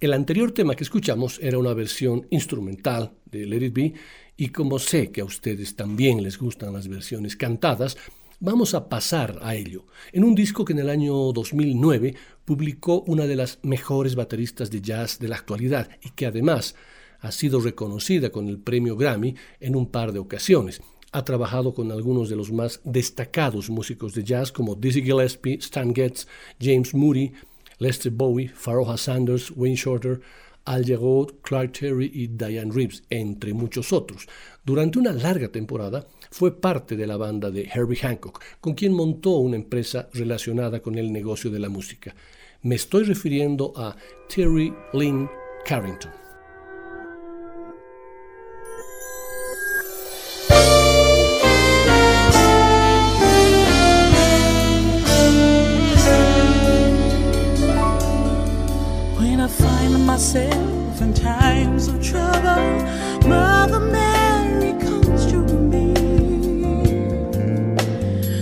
El 0.00 0.12
anterior 0.12 0.52
tema 0.52 0.74
que 0.74 0.84
escuchamos 0.84 1.38
era 1.40 1.58
una 1.58 1.72
versión 1.72 2.26
instrumental 2.30 3.12
de 3.30 3.46
Let 3.46 3.66
It 3.66 3.72
Be, 3.72 3.94
y 4.36 4.48
como 4.48 4.78
sé 4.78 5.10
que 5.10 5.20
a 5.20 5.24
ustedes 5.24 5.76
también 5.76 6.22
les 6.22 6.36
gustan 6.36 6.72
las 6.72 6.88
versiones 6.88 7.36
cantadas, 7.36 7.96
Vamos 8.38 8.74
a 8.74 8.90
pasar 8.90 9.38
a 9.40 9.54
ello. 9.54 9.86
En 10.12 10.22
un 10.22 10.34
disco 10.34 10.62
que 10.62 10.74
en 10.74 10.80
el 10.80 10.90
año 10.90 11.32
2009 11.32 12.14
publicó 12.44 13.00
una 13.06 13.26
de 13.26 13.34
las 13.34 13.58
mejores 13.62 14.14
bateristas 14.14 14.70
de 14.70 14.82
jazz 14.82 15.18
de 15.18 15.28
la 15.28 15.36
actualidad 15.36 15.88
y 16.02 16.10
que 16.10 16.26
además 16.26 16.74
ha 17.20 17.32
sido 17.32 17.60
reconocida 17.60 18.28
con 18.28 18.48
el 18.48 18.58
premio 18.58 18.94
Grammy 18.94 19.34
en 19.58 19.74
un 19.74 19.86
par 19.86 20.12
de 20.12 20.18
ocasiones. 20.18 20.82
Ha 21.12 21.24
trabajado 21.24 21.72
con 21.72 21.90
algunos 21.90 22.28
de 22.28 22.36
los 22.36 22.52
más 22.52 22.82
destacados 22.84 23.70
músicos 23.70 24.12
de 24.12 24.22
jazz 24.22 24.52
como 24.52 24.74
Dizzy 24.74 25.00
Gillespie, 25.00 25.54
Stan 25.54 25.94
Getz, 25.94 26.26
James 26.60 26.92
Moody, 26.92 27.32
Lester 27.78 28.12
Bowie, 28.12 28.48
Pharoah 28.48 28.98
Sanders, 28.98 29.50
Wayne 29.56 29.76
Shorter, 29.76 30.20
Al 30.66 30.84
Jarreau, 30.84 31.26
Clark 31.42 31.72
Terry 31.72 32.10
y 32.12 32.26
Diane 32.26 32.72
Reeves, 32.72 33.02
entre 33.08 33.54
muchos 33.54 33.92
otros. 33.92 34.26
Durante 34.64 34.98
una 34.98 35.12
larga 35.12 35.48
temporada 35.48 36.06
fue 36.30 36.60
parte 36.60 36.96
de 36.96 37.06
la 37.06 37.16
banda 37.16 37.50
de 37.50 37.70
Herbie 37.72 37.96
Hancock, 37.96 38.42
con 38.60 38.74
quien 38.74 38.92
montó 38.92 39.30
una 39.38 39.56
empresa 39.56 40.08
relacionada 40.12 40.80
con 40.80 40.98
el 40.98 41.12
negocio 41.12 41.50
de 41.50 41.60
la 41.60 41.68
música. 41.68 42.14
Me 42.62 42.74
estoy 42.74 43.04
refiriendo 43.04 43.72
a 43.76 43.96
Terry 44.28 44.72
Lynn 44.92 45.30
Carrington. 45.64 46.25
Myself 60.16 61.02
in 61.02 61.12
times 61.12 61.88
of 61.88 62.02
trouble, 62.02 62.64
Mother 63.28 63.80
Mary 63.80 64.72
comes 64.80 65.26
to 65.30 65.40
me, 65.72 65.92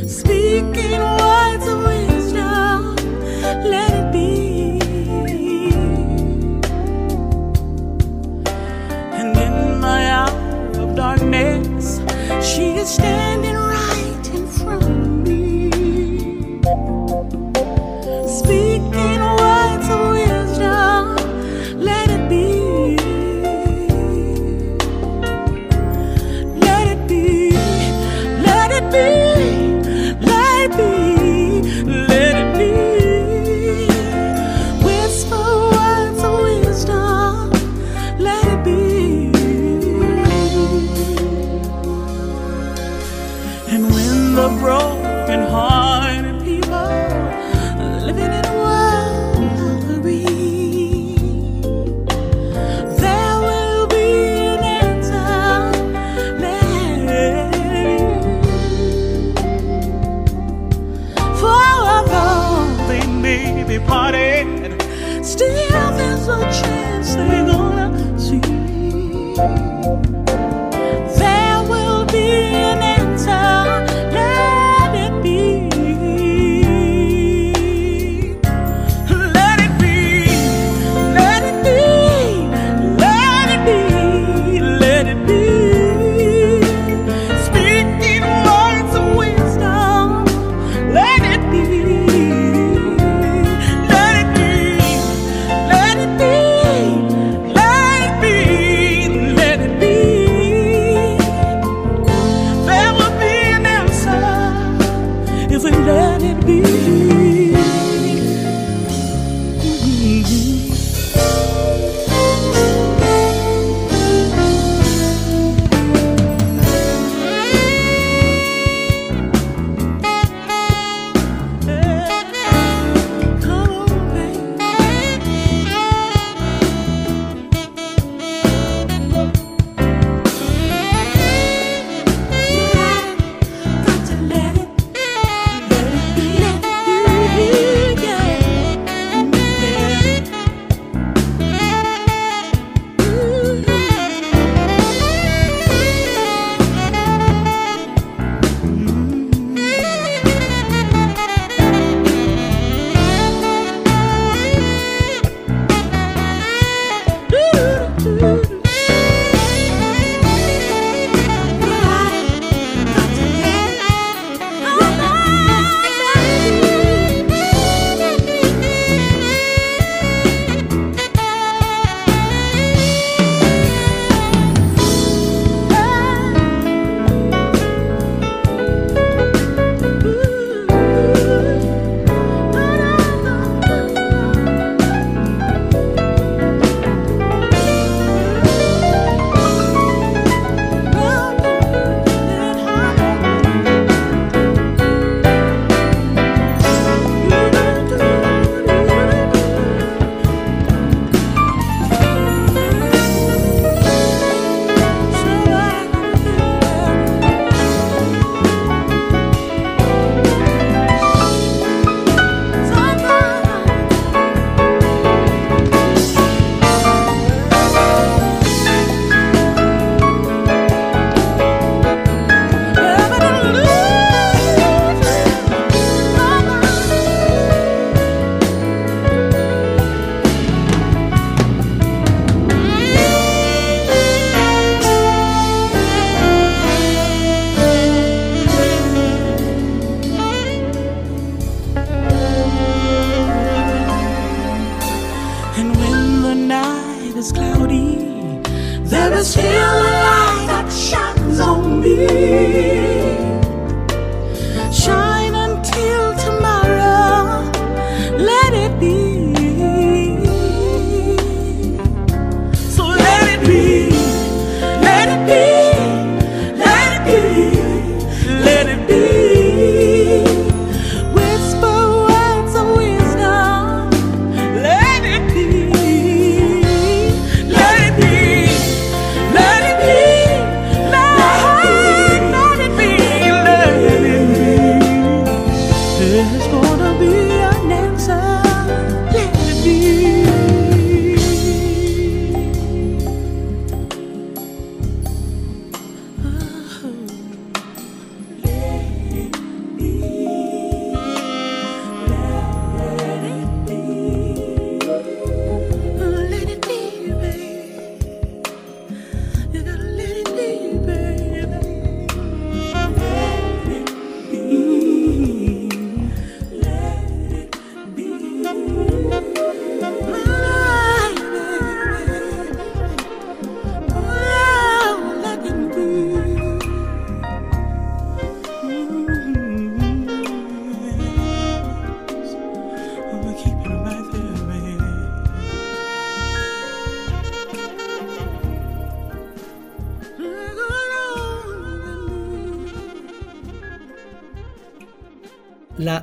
speaking 0.07 1.01
words 1.01 1.67
of 1.67 1.79
wisdom. 1.83 2.95
Let 3.73 3.91
it 3.91 4.13
be. 4.13 4.79
And 9.19 9.37
in 9.37 9.81
my 9.81 10.11
hour 10.13 10.71
of 10.79 10.95
darkness, 10.95 11.99
she 12.41 12.77
is 12.83 12.89
standing 12.89 13.54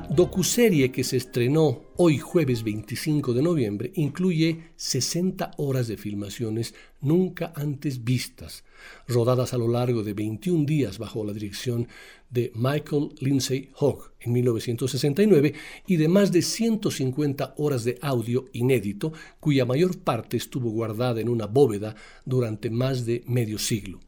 La 0.02 0.16
docuserie 0.16 0.90
que 0.90 1.04
se 1.04 1.16
estrenó 1.16 1.84
hoy 1.96 2.18
jueves 2.18 2.64
25 2.64 3.34
de 3.34 3.42
noviembre 3.42 3.92
incluye 3.94 4.72
60 4.76 5.52
horas 5.58 5.86
de 5.86 5.96
filmaciones 5.96 6.74
nunca 7.00 7.52
antes 7.54 8.02
vistas, 8.02 8.64
rodadas 9.06 9.54
a 9.54 9.58
lo 9.58 9.68
largo 9.68 10.02
de 10.02 10.12
21 10.12 10.66
días 10.66 10.98
bajo 10.98 11.24
la 11.24 11.32
dirección 11.32 11.86
de 12.30 12.50
Michael 12.54 13.10
Lindsay 13.20 13.70
Hogg 13.78 14.12
en 14.20 14.32
1969 14.32 15.54
y 15.86 15.96
de 15.96 16.08
más 16.08 16.32
de 16.32 16.42
150 16.42 17.54
horas 17.56 17.84
de 17.84 17.98
audio 18.02 18.46
inédito 18.52 19.12
cuya 19.38 19.64
mayor 19.64 19.98
parte 19.98 20.36
estuvo 20.36 20.70
guardada 20.70 21.20
en 21.20 21.28
una 21.28 21.46
bóveda 21.46 21.94
durante 22.24 22.70
más 22.70 23.06
de 23.06 23.22
medio 23.26 23.58
siglo. 23.58 24.00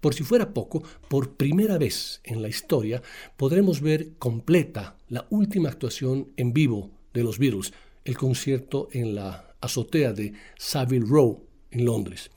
Por 0.00 0.14
si 0.14 0.24
fuera 0.24 0.52
poco, 0.52 0.82
por 1.08 1.32
primera 1.32 1.78
vez 1.78 2.20
en 2.24 2.42
la 2.42 2.48
historia 2.48 3.02
podremos 3.36 3.80
ver 3.80 4.12
completa 4.18 4.96
la 5.12 5.26
última 5.28 5.68
actuación 5.68 6.32
en 6.38 6.54
vivo 6.54 6.90
de 7.12 7.22
los 7.22 7.38
Beatles, 7.38 7.74
el 8.02 8.16
concierto 8.16 8.88
en 8.92 9.14
la 9.14 9.54
azotea 9.60 10.14
de 10.14 10.32
Savile 10.56 11.04
Row 11.06 11.46
en 11.70 11.84
Londres. 11.84 12.30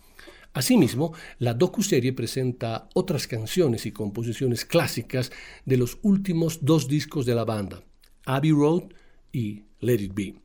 Asimismo, 0.51 1.13
la 1.39 1.53
docuserie 1.53 2.11
presenta 2.11 2.89
otras 2.93 3.27
canciones 3.27 3.85
y 3.85 3.93
composiciones 3.93 4.65
clásicas 4.65 5.31
de 5.63 5.77
los 5.77 5.99
últimos 6.01 6.65
dos 6.65 6.89
discos 6.89 7.25
de 7.25 7.35
la 7.35 7.45
banda, 7.45 7.81
Abbey 8.25 8.51
Road 8.51 8.83
y 9.31 9.63
Let 9.79 10.01
It 10.01 10.13
Be. 10.13 10.35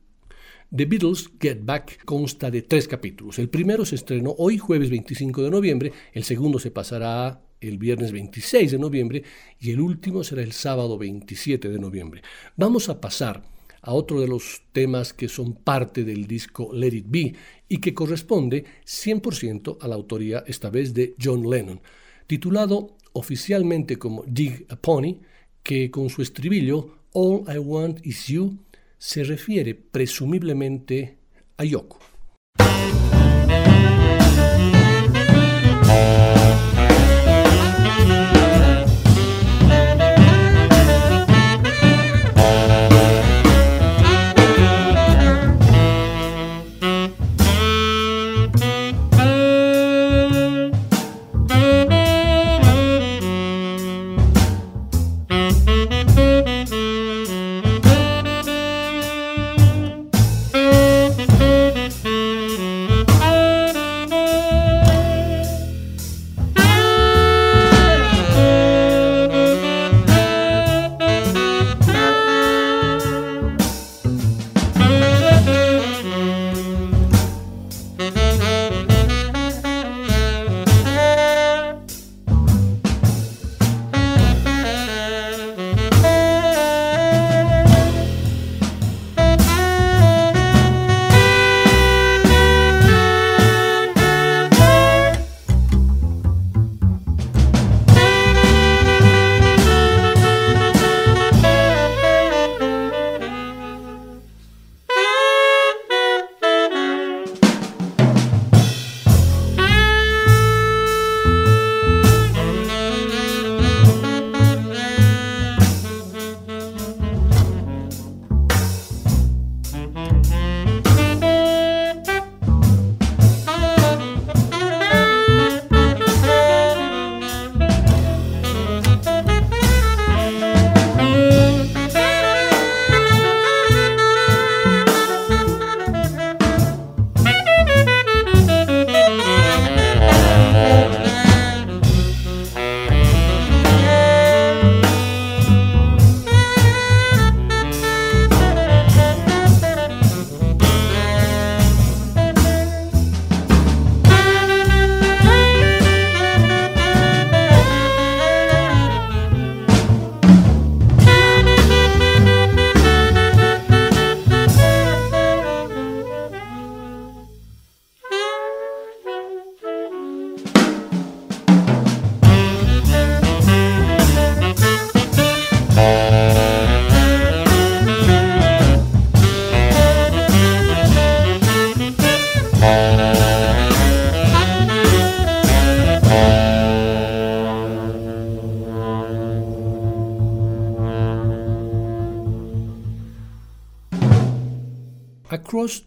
The 0.73 0.85
Beatles 0.85 1.31
Get 1.37 1.65
Back 1.65 2.05
consta 2.05 2.49
de 2.49 2.61
tres 2.61 2.87
capítulos. 2.87 3.39
El 3.39 3.49
primero 3.49 3.83
se 3.83 3.95
estrenó 3.95 4.33
hoy 4.37 4.57
jueves 4.57 4.89
25 4.89 5.43
de 5.43 5.51
noviembre, 5.51 5.91
el 6.13 6.23
segundo 6.23 6.59
se 6.59 6.71
pasará 6.71 7.41
el 7.61 7.77
viernes 7.77 8.11
26 8.11 8.71
de 8.71 8.79
noviembre 8.79 9.23
y 9.59 9.71
el 9.71 9.79
último 9.79 10.23
será 10.23 10.41
el 10.41 10.51
sábado 10.51 10.97
27 10.97 11.69
de 11.69 11.79
noviembre. 11.79 12.21
Vamos 12.57 12.89
a 12.89 12.99
pasar 12.99 13.43
a 13.81 13.93
otro 13.93 14.19
de 14.19 14.27
los 14.27 14.63
temas 14.71 15.13
que 15.13 15.27
son 15.27 15.53
parte 15.53 16.03
del 16.03 16.27
disco 16.27 16.71
Let 16.73 16.95
It 16.95 17.05
Be 17.07 17.33
y 17.69 17.77
que 17.77 17.93
corresponde 17.93 18.65
100% 18.85 19.77
a 19.79 19.87
la 19.87 19.95
autoría 19.95 20.43
esta 20.47 20.69
vez 20.69 20.93
de 20.93 21.15
John 21.21 21.49
Lennon, 21.49 21.81
titulado 22.27 22.97
oficialmente 23.13 23.97
como 23.97 24.23
Dig 24.27 24.65
a 24.69 24.75
Pony, 24.75 25.19
que 25.63 25.89
con 25.89 26.09
su 26.09 26.21
estribillo 26.21 26.97
All 27.13 27.43
I 27.47 27.57
Want 27.57 28.05
Is 28.05 28.27
You 28.27 28.57
se 28.97 29.23
refiere 29.23 29.75
presumiblemente 29.75 31.17
a 31.57 31.63
Yoko. 31.63 31.99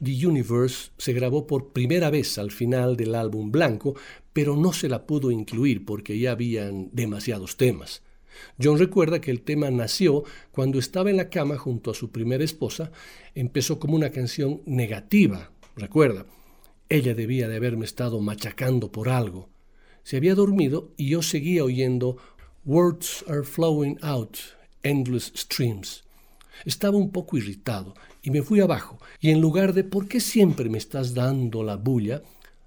The 0.03 0.27
Universe 0.27 0.91
se 0.99 1.13
grabó 1.13 1.47
por 1.47 1.73
primera 1.73 2.11
vez 2.11 2.39
al 2.39 2.51
final 2.51 2.97
del 2.97 3.15
álbum 3.15 3.51
blanco, 3.51 3.95
pero 4.33 4.57
no 4.57 4.73
se 4.73 4.89
la 4.89 5.07
pudo 5.07 5.31
incluir 5.31 5.85
porque 5.85 6.19
ya 6.19 6.33
habían 6.33 6.91
demasiados 6.93 7.57
temas. 7.57 8.03
John 8.61 8.79
recuerda 8.79 9.21
que 9.21 9.31
el 9.31 9.43
tema 9.43 9.71
nació 9.71 10.25
cuando 10.51 10.79
estaba 10.79 11.11
en 11.11 11.17
la 11.17 11.31
cama 11.31 11.57
junto 11.57 11.91
a 11.91 11.95
su 11.95 12.11
primera 12.11 12.45
esposa, 12.45 12.91
empezó 13.35 13.79
como 13.79 13.95
una 13.95 14.11
canción 14.11 14.63
negativa, 14.67 15.51
recuerda. 15.77 16.27
Ella 16.89 17.15
debía 17.15 17.49
de 17.49 17.57
haberme 17.57 17.85
estado 17.85 18.21
machacando 18.21 18.91
por 18.93 19.09
algo. 19.09 19.49
Se 20.03 20.17
había 20.17 20.35
dormido 20.35 20.93
y 20.97 21.09
yo 21.09 21.23
seguía 21.23 21.65
oyendo 21.65 22.19
Words 22.65 23.25
are 23.29 23.43
flowing 23.43 23.99
out, 24.03 24.37
endless 24.83 25.33
streams. 25.37 26.05
Estaba 26.65 26.97
un 26.97 27.11
poco 27.11 27.37
irritado 27.37 27.95
y 28.23 28.31
me 28.31 28.43
fui 28.43 28.61
abajo, 28.61 28.99
y 29.25 29.31
en 29.31 29.41
lugar 29.41 29.73
de 29.73 29.85
¿por 29.85 30.07
qué 30.07 30.21
siempre 30.21 30.69
me 30.69 30.77
estás 30.77 31.15
dando 31.15 31.63
la 31.63 31.77
bulla? 31.77 32.23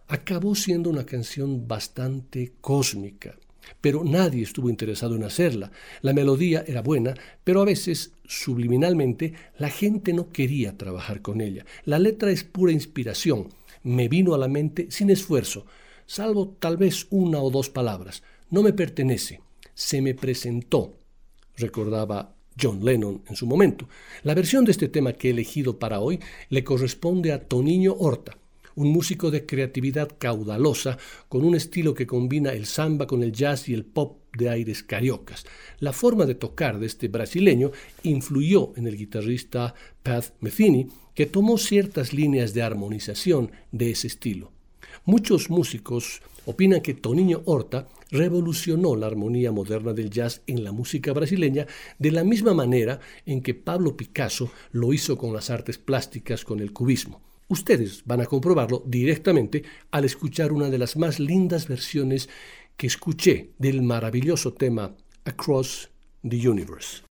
acabó 0.08 0.55
siendo 0.55 0.89
una 0.89 1.05
canción 1.05 1.68
bastante 1.68 2.53
cósmica. 2.62 3.36
Pero 3.80 4.03
nadie 4.03 4.41
estuvo 4.41 4.68
interesado 4.68 5.16
en 5.16 5.24
hacerla. 5.24 5.72
La 6.01 6.14
melodía 6.14 6.64
era 6.66 6.82
buena, 6.82 7.14
pero 7.43 7.62
a 7.62 7.66
veces, 7.66 8.12
subliminalmente, 8.26 9.36
la 9.60 9.70
gente 9.70 10.14
no 10.14 10.30
quería 10.30 10.76
trabajar 10.76 11.22
con 11.22 11.41
ella. 11.41 11.64
La 11.86 11.99
letra 11.99 12.32
es 12.32 12.43
pura 12.43 12.72
inspiración. 12.72 13.49
Me 13.84 14.08
vino 14.08 14.34
a 14.34 14.39
la 14.39 14.47
mente 14.47 14.88
sin 14.89 15.12
esfuerzo, 15.12 15.68
salvo 16.08 16.58
tal 16.60 16.78
vez 16.78 17.05
una 17.12 17.39
o 17.39 17.51
dos 17.51 17.70
palabras. 17.70 18.24
No 18.49 18.64
me 18.64 18.74
pertenece. 18.74 19.41
Se 19.76 20.01
me 20.01 20.16
presentó, 20.16 20.97
recordaba 21.55 22.34
John 22.60 22.84
Lennon 22.84 23.22
en 23.28 23.36
su 23.36 23.45
momento. 23.45 23.88
La 24.24 24.34
versión 24.34 24.66
de 24.66 24.72
este 24.72 24.89
tema 24.89 25.14
que 25.14 25.30
he 25.30 25.32
elegido 25.32 25.80
para 25.80 25.99
hoy 25.99 26.20
le 26.49 26.64
corresponde 26.64 27.32
a 27.32 27.39
Toniño 27.39 27.93
Horta, 27.93 28.38
un 28.76 28.89
músico 28.89 29.32
de 29.32 29.45
creatividad 29.45 30.10
caudalosa 30.18 30.97
con 31.30 31.43
un 31.43 31.55
estilo 31.55 31.93
que 31.93 32.08
combina 32.08 32.53
el 32.53 32.66
samba 32.66 33.08
con 33.08 33.24
el 33.24 33.32
jazz 33.32 33.70
y 33.70 33.74
el 33.74 33.86
pop 33.86 34.20
de 34.38 34.49
aires 34.49 34.84
cariocas. 34.84 35.45
La 35.80 35.93
forma 35.93 36.26
de 36.26 36.36
tocar 36.36 36.80
de 36.80 36.86
este 36.86 37.08
brasileño 37.08 37.72
influyó 38.03 38.74
en 38.76 38.88
el 38.88 38.97
guitarrista 38.97 39.74
Pat 40.03 40.26
Metheny, 40.41 40.88
que 41.16 41.26
tomó 41.26 41.58
ciertas 41.58 42.14
líneas 42.14 42.53
de 42.53 42.62
armonización 42.62 43.51
de 43.72 43.91
ese 43.91 44.08
estilo. 44.08 44.57
Muchos 45.08 45.49
músicos 45.49 46.22
opinan 46.45 46.82
que 46.82 46.93
Toniño 46.93 47.41
Horta 47.45 47.88
revolucionó 48.12 48.97
la 48.97 49.08
armonía 49.08 49.53
moderna 49.53 49.93
del 49.93 50.10
jazz 50.10 50.41
en 50.47 50.66
la 50.66 50.74
música 50.74 51.14
brasileña 51.14 51.66
de 51.97 52.12
la 52.12 52.26
misma 52.26 52.53
manera 52.53 52.99
en 53.26 53.41
que 53.41 53.53
Pablo 53.53 53.95
Picasso 53.95 54.51
lo 54.74 54.91
hizo 54.91 55.18
con 55.18 55.32
las 55.32 55.49
artes 55.49 55.78
plásticas 55.78 56.43
con 56.43 56.60
el 56.60 56.74
cubismo. 56.74 57.22
Ustedes 57.47 58.03
van 58.03 58.20
a 58.20 58.26
comprobarlo 58.26 58.84
directamente 58.86 59.64
al 59.91 60.03
escuchar 60.03 60.51
una 60.51 60.70
de 60.70 60.78
las 60.78 60.97
más 60.97 61.22
lindas 61.22 61.70
versiones 61.70 62.28
que 62.76 62.88
escuché 62.88 63.51
del 63.60 63.84
maravilloso 63.84 64.55
tema 64.55 64.93
Across 65.24 65.89
the 66.28 66.49
Universe. 66.49 67.03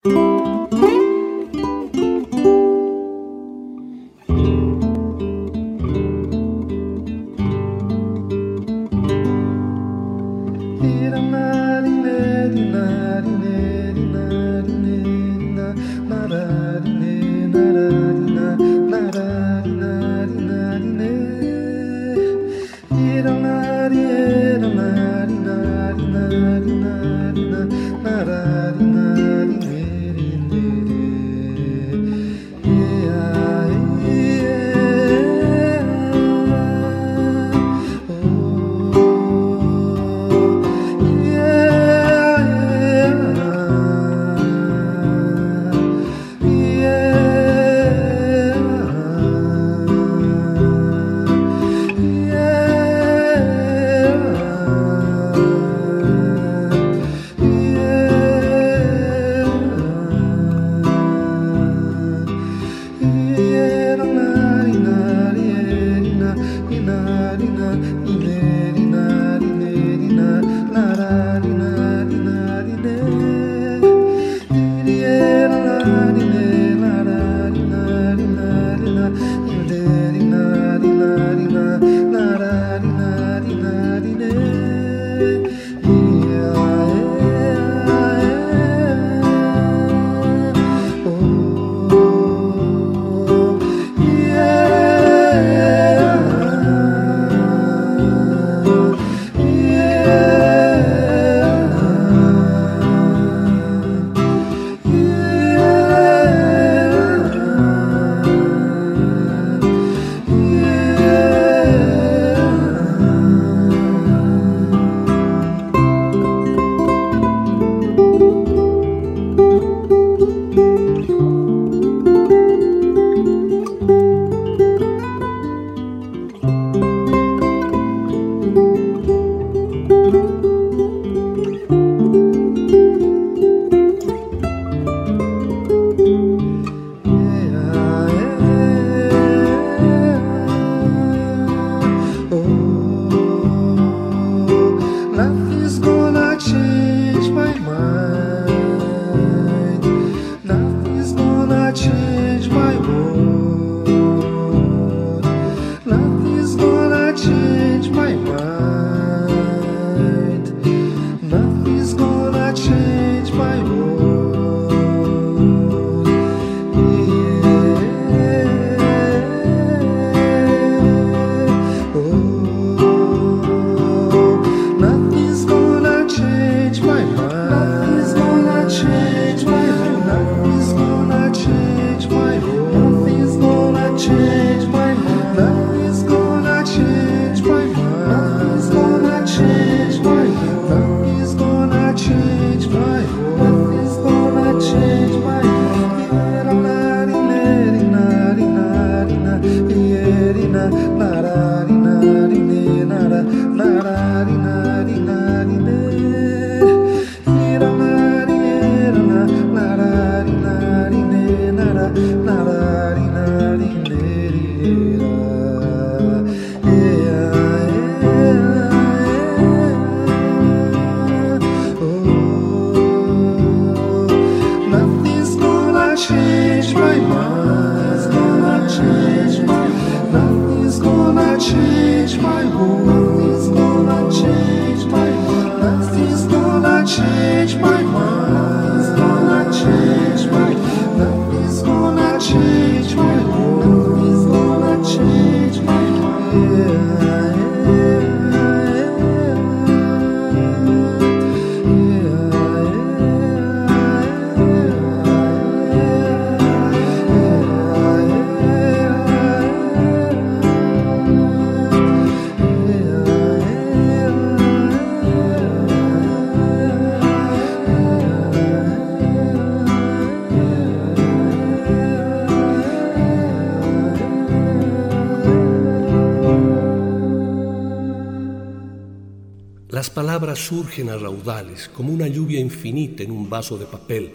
Surgen 280.75 280.89
a 280.89 280.97
raudales, 280.97 281.69
como 281.69 281.93
una 281.93 282.07
lluvia 282.07 282.39
infinita 282.39 283.01
en 283.03 283.11
un 283.11 283.29
vaso 283.29 283.57
de 283.57 283.65
papel. 283.65 284.11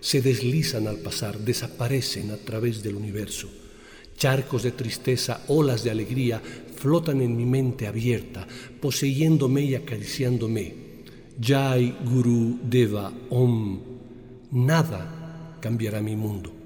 Se 0.00 0.20
deslizan 0.20 0.88
al 0.88 0.96
pasar, 0.96 1.38
desaparecen 1.38 2.32
a 2.32 2.36
través 2.38 2.82
del 2.82 2.96
universo. 2.96 3.48
Charcos 4.16 4.64
de 4.64 4.72
tristeza, 4.72 5.42
olas 5.46 5.84
de 5.84 5.92
alegría 5.92 6.42
flotan 6.74 7.20
en 7.20 7.36
mi 7.36 7.46
mente 7.46 7.86
abierta, 7.86 8.48
poseyéndome 8.80 9.62
y 9.62 9.76
acariciándome. 9.76 10.74
Jai 11.40 11.94
Guru 12.04 12.58
Deva 12.64 13.12
Om. 13.30 13.80
Nada 14.50 15.58
cambiará 15.60 16.02
mi 16.02 16.16
mundo 16.16 16.61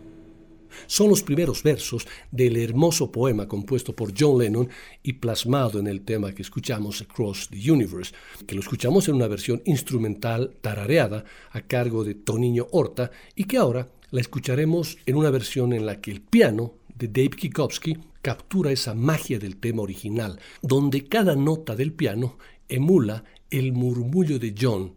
son 0.87 1.09
los 1.09 1.22
primeros 1.22 1.62
versos 1.62 2.07
del 2.31 2.57
hermoso 2.57 3.11
poema 3.11 3.49
compuesto 3.49 3.95
por 3.95 4.12
John 4.18 4.39
Lennon 4.39 4.68
y 5.03 5.14
plasmado 5.14 5.79
en 5.79 5.87
el 5.87 6.03
tema 6.03 6.33
que 6.33 6.43
escuchamos 6.43 7.03
Across 7.03 7.49
the 7.51 7.70
Universe, 7.70 8.12
que 8.47 8.55
lo 8.55 8.61
escuchamos 8.61 9.09
en 9.09 9.14
una 9.14 9.29
versión 9.29 9.62
instrumental 9.64 10.57
tarareada 10.61 11.24
a 11.51 11.61
cargo 11.62 12.05
de 12.05 12.14
Toniño 12.14 12.66
Horta 12.70 13.11
y 13.35 13.45
que 13.45 13.57
ahora 13.57 13.89
la 14.11 14.20
escucharemos 14.20 14.99
en 15.07 15.16
una 15.16 15.31
versión 15.31 15.72
en 15.72 15.87
la 15.87 16.01
que 16.01 16.11
el 16.11 16.20
piano 16.20 16.74
de 16.95 17.09
Dave 17.09 17.31
Kikowski 17.31 17.99
captura 18.22 18.72
esa 18.72 18.95
magia 18.95 19.39
del 19.39 19.57
tema 19.57 19.83
original, 19.83 20.41
donde 20.62 21.07
cada 21.07 21.37
nota 21.37 21.77
del 21.77 21.93
piano 21.93 22.39
emula 22.68 23.24
el 23.51 23.72
murmullo 23.72 24.39
de 24.39 24.55
John 24.59 24.95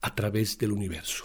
a 0.00 0.14
través 0.14 0.56
del 0.58 0.72
universo. 0.72 1.24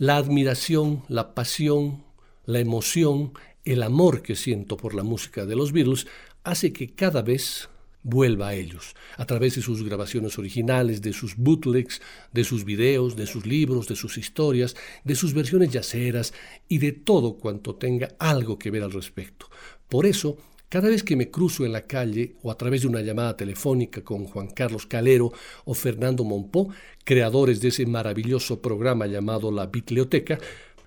La 0.00 0.16
admiración, 0.16 1.02
la 1.08 1.34
pasión, 1.34 2.04
la 2.46 2.60
emoción, 2.60 3.32
el 3.64 3.82
amor 3.82 4.22
que 4.22 4.36
siento 4.36 4.76
por 4.76 4.94
la 4.94 5.02
música 5.02 5.44
de 5.44 5.56
los 5.56 5.72
Beatles 5.72 6.06
hace 6.44 6.72
que 6.72 6.94
cada 6.94 7.20
vez 7.20 7.68
vuelva 8.04 8.50
a 8.50 8.54
ellos, 8.54 8.94
a 9.16 9.26
través 9.26 9.56
de 9.56 9.62
sus 9.62 9.82
grabaciones 9.82 10.38
originales, 10.38 11.02
de 11.02 11.12
sus 11.12 11.36
bootlegs, 11.36 12.00
de 12.32 12.44
sus 12.44 12.64
videos, 12.64 13.16
de 13.16 13.26
sus 13.26 13.44
libros, 13.44 13.88
de 13.88 13.96
sus 13.96 14.18
historias, 14.18 14.76
de 15.02 15.16
sus 15.16 15.34
versiones 15.34 15.72
yaceras 15.72 16.32
y 16.68 16.78
de 16.78 16.92
todo 16.92 17.36
cuanto 17.36 17.74
tenga 17.74 18.14
algo 18.20 18.56
que 18.56 18.70
ver 18.70 18.84
al 18.84 18.92
respecto. 18.92 19.50
Por 19.88 20.06
eso, 20.06 20.38
cada 20.68 20.90
vez 20.90 21.02
que 21.02 21.16
me 21.16 21.30
cruzo 21.30 21.64
en 21.64 21.72
la 21.72 21.86
calle 21.86 22.36
o 22.42 22.50
a 22.50 22.58
través 22.58 22.82
de 22.82 22.88
una 22.88 23.00
llamada 23.00 23.36
telefónica 23.36 24.04
con 24.04 24.26
Juan 24.26 24.48
Carlos 24.48 24.84
Calero 24.84 25.32
o 25.64 25.72
Fernando 25.72 26.24
Monpó, 26.24 26.68
creadores 27.08 27.62
de 27.62 27.68
ese 27.68 27.86
maravilloso 27.86 28.60
programa 28.60 29.06
llamado 29.06 29.50
La 29.50 29.64
Biblioteca, 29.64 30.38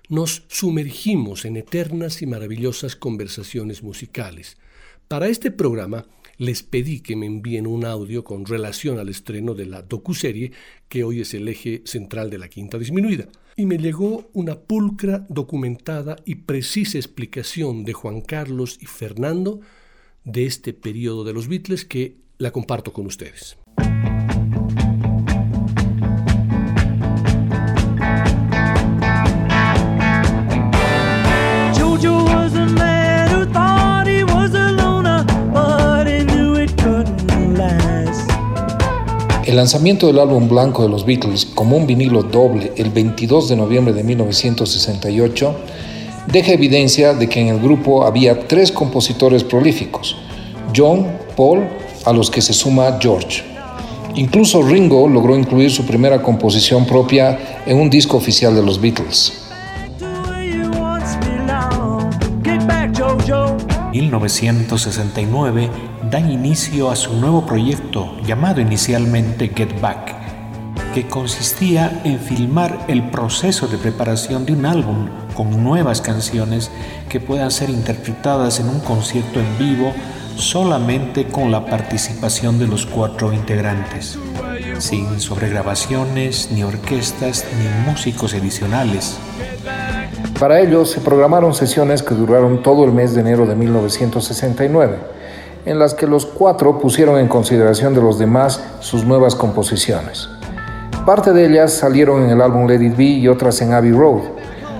nos 0.08 0.44
sumergimos 0.46 1.44
en 1.44 1.56
eternas 1.56 2.22
y 2.22 2.26
maravillosas 2.26 2.94
conversaciones 2.94 3.82
musicales. 3.82 4.56
Para 5.08 5.26
este 5.26 5.50
programa 5.50 6.06
les 6.38 6.62
pedí 6.62 7.00
que 7.00 7.16
me 7.16 7.26
envíen 7.26 7.66
un 7.66 7.84
audio 7.84 8.22
con 8.22 8.46
relación 8.46 9.00
al 9.00 9.08
estreno 9.08 9.54
de 9.54 9.66
la 9.66 9.82
docuserie 9.82 10.52
que 10.88 11.02
hoy 11.02 11.22
es 11.22 11.34
el 11.34 11.48
eje 11.48 11.82
central 11.86 12.30
de 12.30 12.38
la 12.38 12.48
quinta 12.48 12.78
disminuida. 12.78 13.26
Y 13.56 13.66
me 13.66 13.78
llegó 13.78 14.30
una 14.32 14.60
pulcra, 14.60 15.26
documentada 15.28 16.14
y 16.24 16.36
precisa 16.36 16.98
explicación 16.98 17.84
de 17.84 17.94
Juan 17.94 18.20
Carlos 18.20 18.78
y 18.80 18.86
Fernando 18.86 19.58
de 20.22 20.46
este 20.46 20.72
periodo 20.72 21.24
de 21.24 21.32
los 21.32 21.48
Beatles 21.48 21.84
que 21.84 22.18
la 22.38 22.52
comparto 22.52 22.92
con 22.92 23.06
ustedes. 23.06 23.56
El 39.52 39.56
lanzamiento 39.56 40.06
del 40.06 40.18
álbum 40.18 40.48
blanco 40.48 40.82
de 40.82 40.88
los 40.88 41.04
Beatles 41.04 41.44
como 41.44 41.76
un 41.76 41.86
vinilo 41.86 42.22
doble 42.22 42.72
el 42.76 42.88
22 42.88 43.50
de 43.50 43.56
noviembre 43.56 43.92
de 43.92 44.02
1968 44.02 45.54
deja 46.32 46.52
evidencia 46.52 47.12
de 47.12 47.28
que 47.28 47.40
en 47.40 47.48
el 47.48 47.60
grupo 47.60 48.06
había 48.06 48.48
tres 48.48 48.72
compositores 48.72 49.44
prolíficos, 49.44 50.16
John, 50.74 51.06
Paul, 51.36 51.68
a 52.06 52.14
los 52.14 52.30
que 52.30 52.40
se 52.40 52.54
suma 52.54 52.98
George. 52.98 53.42
Incluso 54.14 54.62
Ringo 54.62 55.06
logró 55.06 55.36
incluir 55.36 55.70
su 55.70 55.84
primera 55.84 56.22
composición 56.22 56.86
propia 56.86 57.62
en 57.66 57.78
un 57.78 57.90
disco 57.90 58.16
oficial 58.16 58.54
de 58.54 58.62
los 58.62 58.80
Beatles. 58.80 59.41
1969 64.02 65.70
dan 66.10 66.30
inicio 66.30 66.90
a 66.90 66.96
su 66.96 67.14
nuevo 67.14 67.46
proyecto 67.46 68.16
llamado 68.26 68.60
inicialmente 68.60 69.52
Get 69.54 69.80
Back, 69.80 70.14
que 70.92 71.06
consistía 71.06 72.00
en 72.04 72.18
filmar 72.18 72.84
el 72.88 73.10
proceso 73.10 73.68
de 73.68 73.78
preparación 73.78 74.44
de 74.44 74.54
un 74.54 74.66
álbum 74.66 75.08
con 75.34 75.62
nuevas 75.62 76.00
canciones 76.00 76.70
que 77.08 77.20
puedan 77.20 77.52
ser 77.52 77.70
interpretadas 77.70 78.58
en 78.58 78.68
un 78.68 78.80
concierto 78.80 79.38
en 79.38 79.58
vivo 79.58 79.92
solamente 80.36 81.26
con 81.26 81.52
la 81.52 81.64
participación 81.64 82.58
de 82.58 82.66
los 82.66 82.86
cuatro 82.86 83.32
integrantes, 83.32 84.18
sin 84.78 85.20
sobregrabaciones, 85.20 86.50
ni 86.50 86.64
orquestas, 86.64 87.46
ni 87.56 87.88
músicos 87.88 88.34
adicionales. 88.34 89.18
Para 90.42 90.58
ello 90.58 90.84
se 90.84 91.00
programaron 91.00 91.54
sesiones 91.54 92.02
que 92.02 92.16
duraron 92.16 92.64
todo 92.64 92.84
el 92.84 92.90
mes 92.90 93.14
de 93.14 93.20
enero 93.20 93.46
de 93.46 93.54
1969, 93.54 94.96
en 95.66 95.78
las 95.78 95.94
que 95.94 96.08
los 96.08 96.26
cuatro 96.26 96.80
pusieron 96.80 97.20
en 97.20 97.28
consideración 97.28 97.94
de 97.94 98.02
los 98.02 98.18
demás 98.18 98.60
sus 98.80 99.04
nuevas 99.04 99.36
composiciones. 99.36 100.28
Parte 101.06 101.32
de 101.32 101.46
ellas 101.46 101.72
salieron 101.72 102.24
en 102.24 102.30
el 102.30 102.40
álbum 102.42 102.66
Let 102.66 102.82
It 102.82 102.96
Be 102.96 103.04
y 103.04 103.28
otras 103.28 103.62
en 103.62 103.72
Abbey 103.72 103.92
Road. 103.92 104.22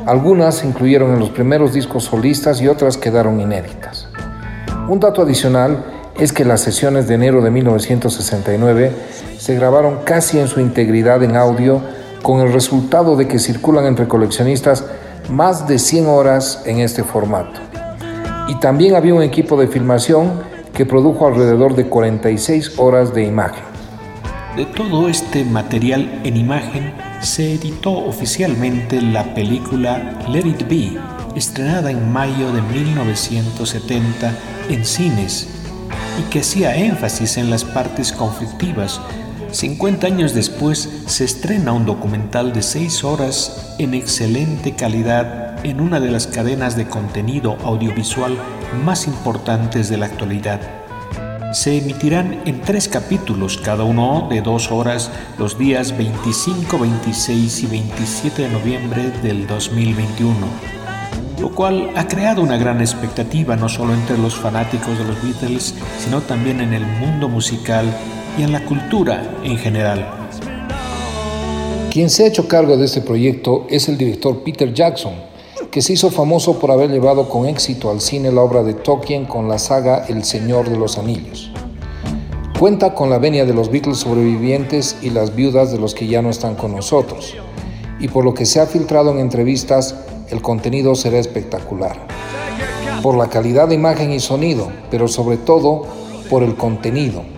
Algunas 0.04 0.56
se 0.56 0.66
incluyeron 0.66 1.12
en 1.12 1.20
los 1.20 1.30
primeros 1.30 1.72
discos 1.72 2.02
solistas 2.02 2.60
y 2.60 2.66
otras 2.66 2.96
quedaron 2.96 3.38
inéditas. 3.38 4.08
Un 4.88 4.98
dato 4.98 5.22
adicional 5.22 5.84
es 6.18 6.32
que 6.32 6.44
las 6.44 6.60
sesiones 6.60 7.06
de 7.06 7.14
enero 7.14 7.40
de 7.40 7.52
1969 7.52 8.90
se 9.38 9.54
grabaron 9.54 9.98
casi 10.02 10.40
en 10.40 10.48
su 10.48 10.58
integridad 10.58 11.22
en 11.22 11.36
audio 11.36 11.80
con 12.20 12.40
el 12.40 12.52
resultado 12.52 13.14
de 13.14 13.28
que 13.28 13.38
circulan 13.38 13.86
entre 13.86 14.08
coleccionistas 14.08 14.86
más 15.30 15.66
de 15.68 15.78
100 15.78 16.06
horas 16.06 16.62
en 16.66 16.80
este 16.80 17.04
formato. 17.04 17.60
Y 18.48 18.54
también 18.56 18.94
había 18.94 19.14
un 19.14 19.22
equipo 19.22 19.58
de 19.58 19.68
filmación 19.68 20.42
que 20.74 20.86
produjo 20.86 21.26
alrededor 21.26 21.74
de 21.74 21.88
46 21.88 22.78
horas 22.78 23.14
de 23.14 23.24
imagen. 23.24 23.64
De 24.56 24.66
todo 24.66 25.08
este 25.08 25.44
material 25.44 26.20
en 26.24 26.36
imagen 26.36 26.92
se 27.20 27.54
editó 27.54 27.92
oficialmente 27.92 29.00
la 29.00 29.34
película 29.34 30.18
Let 30.28 30.46
It 30.46 30.68
Be, 30.68 30.98
estrenada 31.34 31.90
en 31.90 32.12
mayo 32.12 32.52
de 32.52 32.60
1970 32.60 34.34
en 34.68 34.84
cines 34.84 35.48
y 36.20 36.30
que 36.30 36.40
hacía 36.40 36.76
énfasis 36.76 37.38
en 37.38 37.48
las 37.48 37.64
partes 37.64 38.12
conflictivas 38.12 39.00
50 39.52 40.06
años 40.06 40.32
después 40.32 40.88
se 41.06 41.24
estrena 41.24 41.72
un 41.72 41.84
documental 41.84 42.54
de 42.54 42.62
6 42.62 43.04
horas 43.04 43.74
en 43.78 43.92
excelente 43.92 44.74
calidad 44.74 45.62
en 45.64 45.80
una 45.80 46.00
de 46.00 46.10
las 46.10 46.26
cadenas 46.26 46.74
de 46.74 46.88
contenido 46.88 47.58
audiovisual 47.62 48.36
más 48.82 49.06
importantes 49.06 49.90
de 49.90 49.98
la 49.98 50.06
actualidad. 50.06 50.60
Se 51.52 51.76
emitirán 51.76 52.40
en 52.46 52.62
tres 52.62 52.88
capítulos, 52.88 53.58
cada 53.58 53.84
uno 53.84 54.26
de 54.30 54.40
dos 54.40 54.72
horas, 54.72 55.10
los 55.38 55.58
días 55.58 55.96
25, 55.98 56.78
26 56.78 57.62
y 57.62 57.66
27 57.66 58.42
de 58.42 58.48
noviembre 58.48 59.10
del 59.22 59.46
2021, 59.46 60.34
lo 61.40 61.50
cual 61.50 61.90
ha 61.94 62.08
creado 62.08 62.40
una 62.40 62.56
gran 62.56 62.80
expectativa 62.80 63.54
no 63.54 63.68
solo 63.68 63.92
entre 63.92 64.16
los 64.16 64.34
fanáticos 64.34 64.96
de 64.96 65.04
los 65.04 65.22
Beatles, 65.22 65.74
sino 65.98 66.22
también 66.22 66.62
en 66.62 66.72
el 66.72 66.86
mundo 66.86 67.28
musical 67.28 67.84
y 68.38 68.42
en 68.42 68.52
la 68.52 68.64
cultura 68.64 69.40
en 69.44 69.58
general. 69.58 70.06
Quien 71.90 72.08
se 72.08 72.24
ha 72.24 72.28
hecho 72.28 72.48
cargo 72.48 72.76
de 72.76 72.86
este 72.86 73.02
proyecto 73.02 73.66
es 73.68 73.88
el 73.88 73.98
director 73.98 74.42
Peter 74.42 74.72
Jackson, 74.72 75.12
que 75.70 75.82
se 75.82 75.92
hizo 75.92 76.10
famoso 76.10 76.58
por 76.58 76.70
haber 76.70 76.90
llevado 76.90 77.28
con 77.28 77.46
éxito 77.46 77.90
al 77.90 78.00
cine 78.00 78.32
la 78.32 78.40
obra 78.40 78.62
de 78.62 78.74
Tolkien 78.74 79.26
con 79.26 79.48
la 79.48 79.58
saga 79.58 80.06
El 80.08 80.24
Señor 80.24 80.70
de 80.70 80.78
los 80.78 80.96
Anillos. 80.96 81.50
Cuenta 82.58 82.94
con 82.94 83.10
la 83.10 83.18
venia 83.18 83.44
de 83.44 83.52
los 83.52 83.70
Beatles 83.70 83.98
sobrevivientes 83.98 84.96
y 85.02 85.10
las 85.10 85.34
viudas 85.34 85.70
de 85.72 85.78
los 85.78 85.94
que 85.94 86.06
ya 86.06 86.22
no 86.22 86.30
están 86.30 86.54
con 86.54 86.72
nosotros, 86.72 87.34
y 88.00 88.08
por 88.08 88.24
lo 88.24 88.32
que 88.32 88.46
se 88.46 88.60
ha 88.60 88.66
filtrado 88.66 89.10
en 89.10 89.18
entrevistas, 89.18 89.94
el 90.30 90.40
contenido 90.40 90.94
será 90.94 91.18
espectacular. 91.18 92.06
Por 93.02 93.16
la 93.16 93.28
calidad 93.28 93.68
de 93.68 93.74
imagen 93.74 94.12
y 94.12 94.20
sonido, 94.20 94.70
pero 94.90 95.08
sobre 95.08 95.36
todo 95.36 95.86
por 96.30 96.42
el 96.42 96.54
contenido 96.54 97.31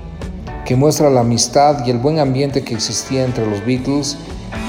que 0.65 0.77
muestra 0.77 1.11
la 1.11 1.21
amistad 1.21 1.85
y 1.87 1.91
el 1.91 1.99
buen 1.99 2.19
ambiente 2.19 2.63
que 2.63 2.75
existía 2.75 3.25
entre 3.25 3.47
los 3.47 3.65
Beatles 3.65 4.17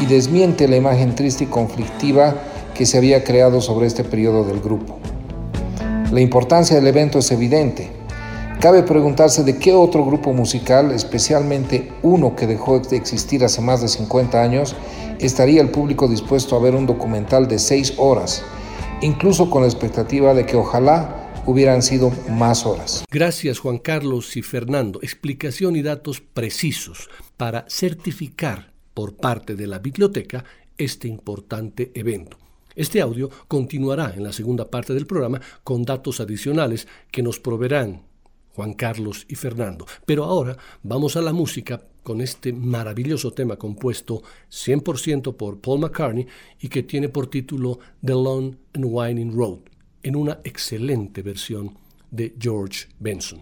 y 0.01 0.05
desmiente 0.05 0.67
la 0.67 0.75
imagen 0.75 1.15
triste 1.15 1.45
y 1.45 1.47
conflictiva 1.47 2.35
que 2.73 2.85
se 2.85 2.97
había 2.97 3.23
creado 3.23 3.61
sobre 3.61 3.87
este 3.87 4.03
periodo 4.03 4.43
del 4.43 4.59
grupo. 4.59 4.97
La 6.11 6.19
importancia 6.19 6.75
del 6.75 6.87
evento 6.87 7.19
es 7.19 7.31
evidente. 7.31 7.91
Cabe 8.59 8.83
preguntarse 8.83 9.43
de 9.43 9.57
qué 9.57 9.73
otro 9.73 10.05
grupo 10.05 10.33
musical, 10.33 10.91
especialmente 10.91 11.91
uno 12.03 12.35
que 12.35 12.47
dejó 12.47 12.79
de 12.79 12.97
existir 12.97 13.43
hace 13.43 13.61
más 13.61 13.81
de 13.81 13.87
50 13.87 14.41
años, 14.41 14.75
estaría 15.19 15.61
el 15.61 15.69
público 15.69 16.07
dispuesto 16.07 16.55
a 16.55 16.59
ver 16.59 16.75
un 16.75 16.85
documental 16.85 17.47
de 17.47 17.59
6 17.59 17.93
horas, 17.97 18.43
incluso 19.01 19.49
con 19.49 19.61
la 19.61 19.67
expectativa 19.67 20.33
de 20.33 20.45
que 20.45 20.57
ojalá 20.57 21.24
hubieran 21.45 21.81
sido 21.81 22.11
más 22.29 22.65
horas. 22.65 23.05
Gracias 23.11 23.59
Juan 23.59 23.77
Carlos 23.77 24.35
y 24.35 24.41
Fernando. 24.41 24.99
Explicación 25.01 25.75
y 25.75 25.81
datos 25.81 26.21
precisos 26.21 27.09
para 27.37 27.65
certificar 27.69 28.73
por 28.93 29.15
parte 29.15 29.55
de 29.55 29.67
la 29.67 29.79
biblioteca 29.79 30.43
este 30.77 31.07
importante 31.07 31.91
evento. 31.93 32.37
Este 32.75 32.99
audio 32.99 33.29
continuará 33.47 34.13
en 34.15 34.23
la 34.23 34.33
segunda 34.33 34.69
parte 34.69 34.93
del 34.93 35.07
programa 35.07 35.39
con 35.63 35.83
datos 35.83 36.19
adicionales 36.19 36.87
que 37.11 37.23
nos 37.23 37.39
proveerán 37.39 38.03
Juan 38.53 38.73
Carlos 38.73 39.25
y 39.29 39.35
Fernando. 39.35 39.85
Pero 40.05 40.25
ahora 40.25 40.57
vamos 40.83 41.15
a 41.15 41.21
la 41.21 41.31
música 41.31 41.81
con 42.03 42.21
este 42.21 42.53
maravilloso 42.53 43.31
tema 43.31 43.55
compuesto 43.55 44.23
100% 44.49 45.35
por 45.35 45.59
Paul 45.59 45.79
McCartney 45.79 46.27
y 46.59 46.69
que 46.69 46.83
tiene 46.83 47.09
por 47.09 47.27
título 47.27 47.79
The 48.03 48.13
Long 48.13 48.55
and 48.73 48.85
Winding 48.85 49.35
Road 49.35 49.74
en 50.05 50.15
una 50.15 50.39
excelente 50.43 51.23
versión 51.23 51.75
de 52.11 52.35
George 52.39 52.85
Benson. 52.99 53.41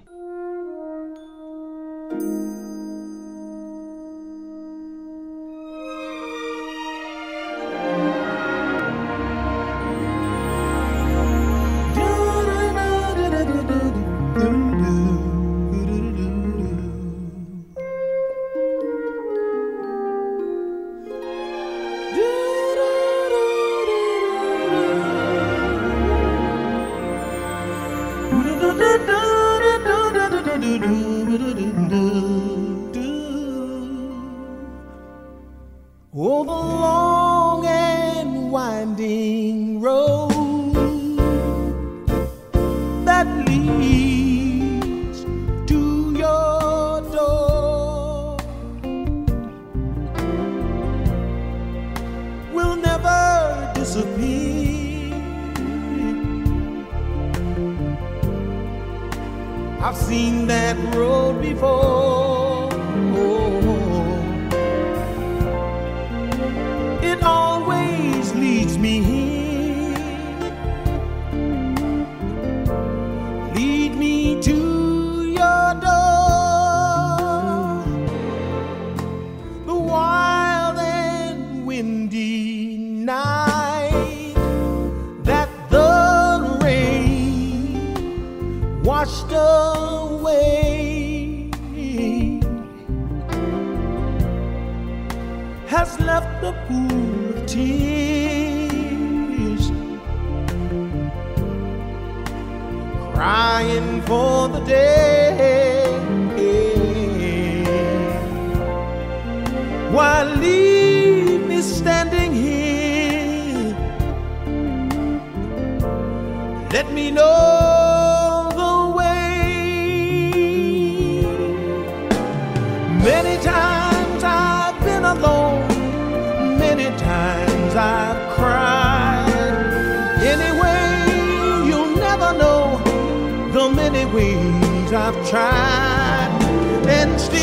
And 137.14 137.43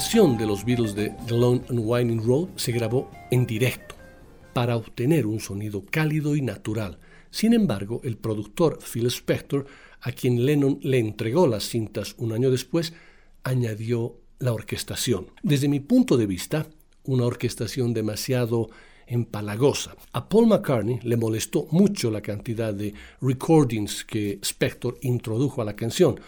versión 0.00 0.38
de 0.38 0.46
los 0.46 0.64
Beatles 0.64 0.94
de 0.94 1.12
The 1.26 1.34
Long 1.34 1.60
and 1.68 1.80
Winding 1.84 2.24
Road 2.24 2.48
se 2.56 2.72
grabó 2.72 3.10
en 3.30 3.46
directo 3.46 3.96
para 4.54 4.74
obtener 4.74 5.26
un 5.26 5.40
sonido 5.40 5.84
cálido 5.84 6.34
y 6.34 6.40
natural. 6.40 6.98
Sin 7.30 7.52
embargo, 7.52 8.00
el 8.02 8.16
productor 8.16 8.78
Phil 8.82 9.04
Spector, 9.08 9.66
a 10.00 10.10
quien 10.12 10.46
Lennon 10.46 10.78
le 10.80 10.98
entregó 11.00 11.46
las 11.46 11.64
cintas 11.64 12.14
un 12.16 12.32
año 12.32 12.50
después, 12.50 12.94
añadió 13.44 14.16
la 14.38 14.54
orquestación. 14.54 15.32
Desde 15.42 15.68
mi 15.68 15.80
punto 15.80 16.16
de 16.16 16.24
vista, 16.24 16.66
una 17.04 17.26
orquestación 17.26 17.92
demasiado 17.92 18.70
empalagosa. 19.06 19.96
A 20.14 20.30
Paul 20.30 20.46
McCartney 20.46 21.00
le 21.02 21.18
molestó 21.18 21.68
mucho 21.72 22.10
la 22.10 22.22
cantidad 22.22 22.72
de 22.72 22.94
recordings 23.20 24.06
que 24.06 24.38
Spector 24.42 24.96
introdujo 25.02 25.60
a 25.60 25.66
la 25.66 25.76
canción, 25.76 26.18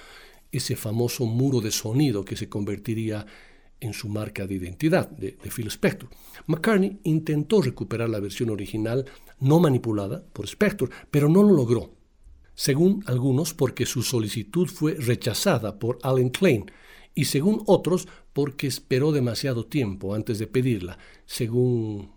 ese 0.53 0.77
famoso 0.77 1.25
muro 1.25 1.62
de 1.62 1.70
sonido 1.70 2.23
que 2.23 2.37
se 2.37 2.51
convertiría 2.51 3.25
en 3.83 3.93
su 3.93 4.09
marca 4.09 4.47
de 4.47 4.55
identidad 4.55 5.11
de, 5.11 5.33
Phil 5.55 5.66
Spector. 5.66 6.09
McCartney 6.47 6.99
intentó 7.03 7.61
recuperar 7.61 8.09
la 8.09 8.20
versión 8.20 8.51
original 8.51 9.05
no 9.41 9.61
manipulada 9.61 10.24
por 10.33 10.47
Spector, 10.47 10.91
pero 11.11 11.28
no 11.28 11.43
lo 11.43 11.53
logró. 11.55 11.91
Según 12.55 13.03
algunos, 13.07 13.55
porque 13.55 13.87
su 13.87 14.03
solicitud 14.03 14.68
fue 14.68 14.95
rechazada 14.95 15.78
por 15.78 15.99
Alan 16.03 16.30
Klein, 16.30 16.70
y 17.14 17.26
según 17.26 17.62
otros, 17.66 18.09
porque 18.33 18.66
esperó 18.66 19.12
demasiado 19.12 19.66
tiempo 19.66 20.14
antes 20.14 20.39
de 20.39 20.47
pedirla, 20.47 20.99
según 21.26 22.11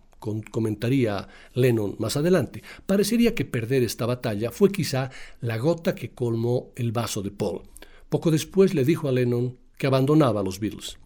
comentaría 0.51 1.27
Lennon 1.53 1.95
más 1.99 2.17
adelante, 2.17 2.63
parecería 2.85 3.35
que 3.35 3.45
perder 3.45 3.83
esta 3.83 4.05
batalla 4.05 4.51
fue 4.51 4.71
quizá 4.71 5.11
la 5.39 5.57
gota 5.57 5.93
que 5.93 6.11
colmó 6.11 6.71
el 6.75 6.91
vaso 6.91 7.21
de 7.21 7.31
Paul. 7.31 7.61
Poco 8.09 8.31
después 8.31 8.73
le 8.73 8.85
dijo 8.85 9.07
a 9.07 9.11
Lennon 9.11 9.57
que 9.77 9.87
abandonaba 9.87 10.41
a 10.41 10.43
los 10.43 10.59
Beatles. 10.59 10.97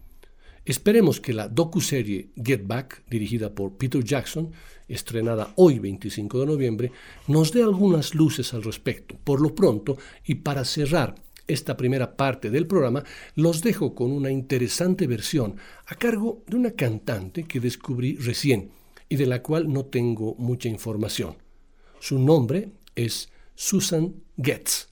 Esperemos 0.64 1.20
que 1.20 1.32
la 1.32 1.48
docuserie 1.48 2.30
Get 2.36 2.66
Back, 2.66 3.02
dirigida 3.08 3.54
por 3.54 3.76
Peter 3.78 4.04
Jackson, 4.04 4.52
estrenada 4.88 5.52
hoy 5.56 5.78
25 5.78 6.40
de 6.40 6.46
noviembre, 6.46 6.92
nos 7.28 7.52
dé 7.52 7.62
algunas 7.62 8.14
luces 8.14 8.52
al 8.52 8.62
respecto. 8.62 9.16
Por 9.24 9.40
lo 9.40 9.54
pronto, 9.54 9.96
y 10.24 10.36
para 10.36 10.64
cerrar 10.64 11.14
esta 11.46 11.76
primera 11.76 12.16
parte 12.16 12.50
del 12.50 12.66
programa, 12.66 13.04
los 13.34 13.62
dejo 13.62 13.94
con 13.94 14.12
una 14.12 14.30
interesante 14.30 15.06
versión 15.06 15.56
a 15.86 15.94
cargo 15.94 16.44
de 16.46 16.56
una 16.56 16.72
cantante 16.72 17.44
que 17.44 17.60
descubrí 17.60 18.16
recién 18.16 18.70
y 19.08 19.16
de 19.16 19.26
la 19.26 19.42
cual 19.42 19.72
no 19.72 19.86
tengo 19.86 20.34
mucha 20.36 20.68
información. 20.68 21.36
Su 21.98 22.18
nombre 22.18 22.70
es 22.94 23.30
Susan 23.54 24.14
Getz. 24.36 24.89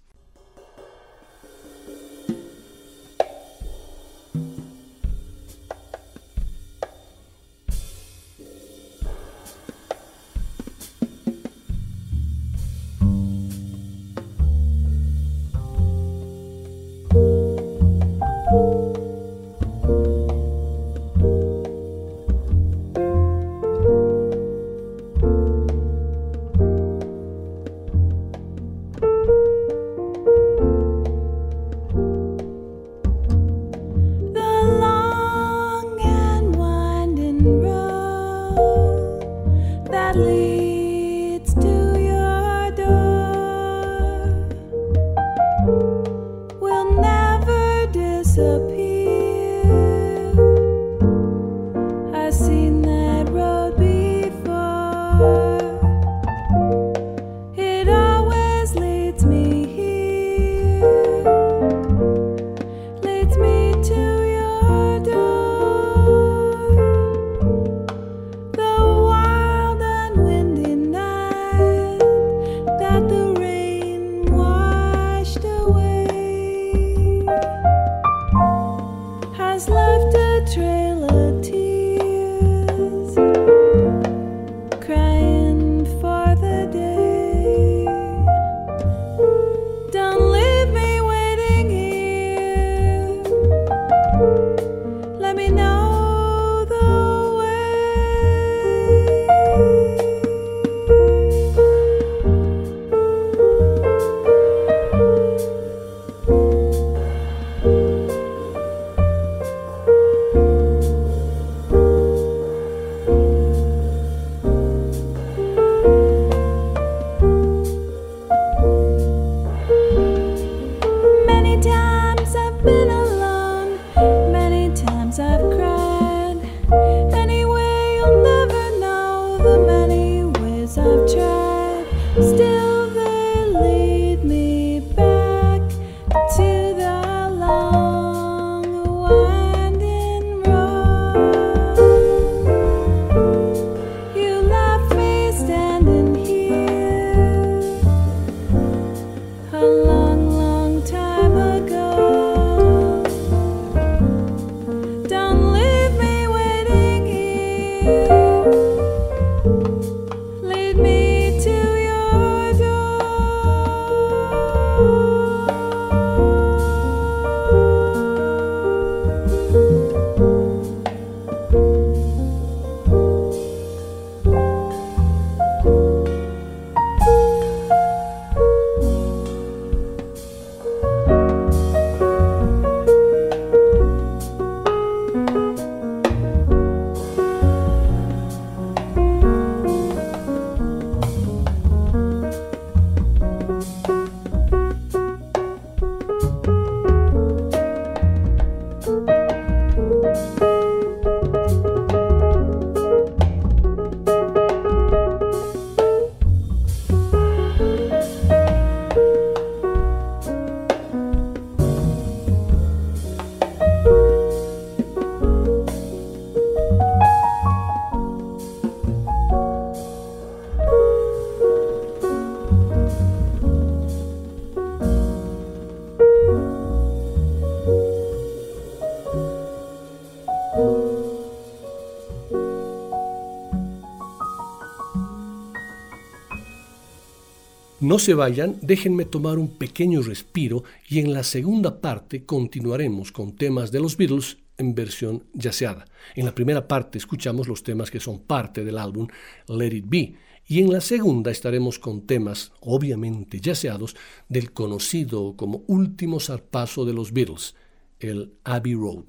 No 237.89 237.99
se 237.99 238.13
vayan, 238.13 238.59
déjenme 238.61 239.07
tomar 239.07 239.39
un 239.39 239.57
pequeño 239.57 240.03
respiro 240.03 240.63
y 240.91 240.99
en 240.99 241.15
la 241.15 241.23
segunda 241.23 241.81
parte 241.81 242.27
continuaremos 242.27 243.13
con 243.13 243.35
temas 243.35 243.73
de 243.73 243.81
los 243.81 243.97
Beatles 243.97 244.37
en 244.59 244.75
versión 244.75 245.25
yaceada. 245.33 245.87
En 246.15 246.27
la 246.27 246.35
primera 246.35 246.69
parte 246.69 246.99
escuchamos 246.99 247.49
los 247.49 247.63
temas 247.63 247.91
que 247.91 247.99
son 247.99 248.19
parte 248.19 248.63
del 248.63 248.77
álbum 248.77 249.09
Let 249.49 249.75
It 249.75 249.85
Be 249.89 250.15
y 250.47 250.59
en 250.59 250.71
la 250.71 250.83
segunda 250.83 251.31
estaremos 251.31 251.79
con 251.79 252.03
temas 252.03 252.53
obviamente 252.61 253.41
yaceados 253.41 253.97
del 254.29 254.53
conocido 254.53 255.35
como 255.35 255.63
último 255.67 256.21
zarpazo 256.21 256.85
de 256.85 256.93
los 256.93 257.15
Beatles, 257.15 257.55
el 258.01 258.35
Abbey 258.45 258.75
Road. 258.75 259.07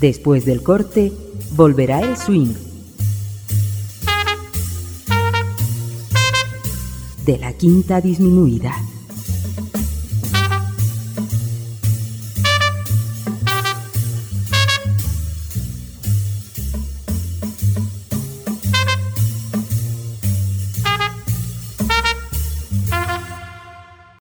Después 0.00 0.44
del 0.44 0.64
corte, 0.64 1.12
volverá 1.56 2.00
el 2.00 2.16
swing. 2.16 2.52
De 7.24 7.38
la 7.38 7.52
quinta 7.52 8.00
disminuida. 8.00 8.74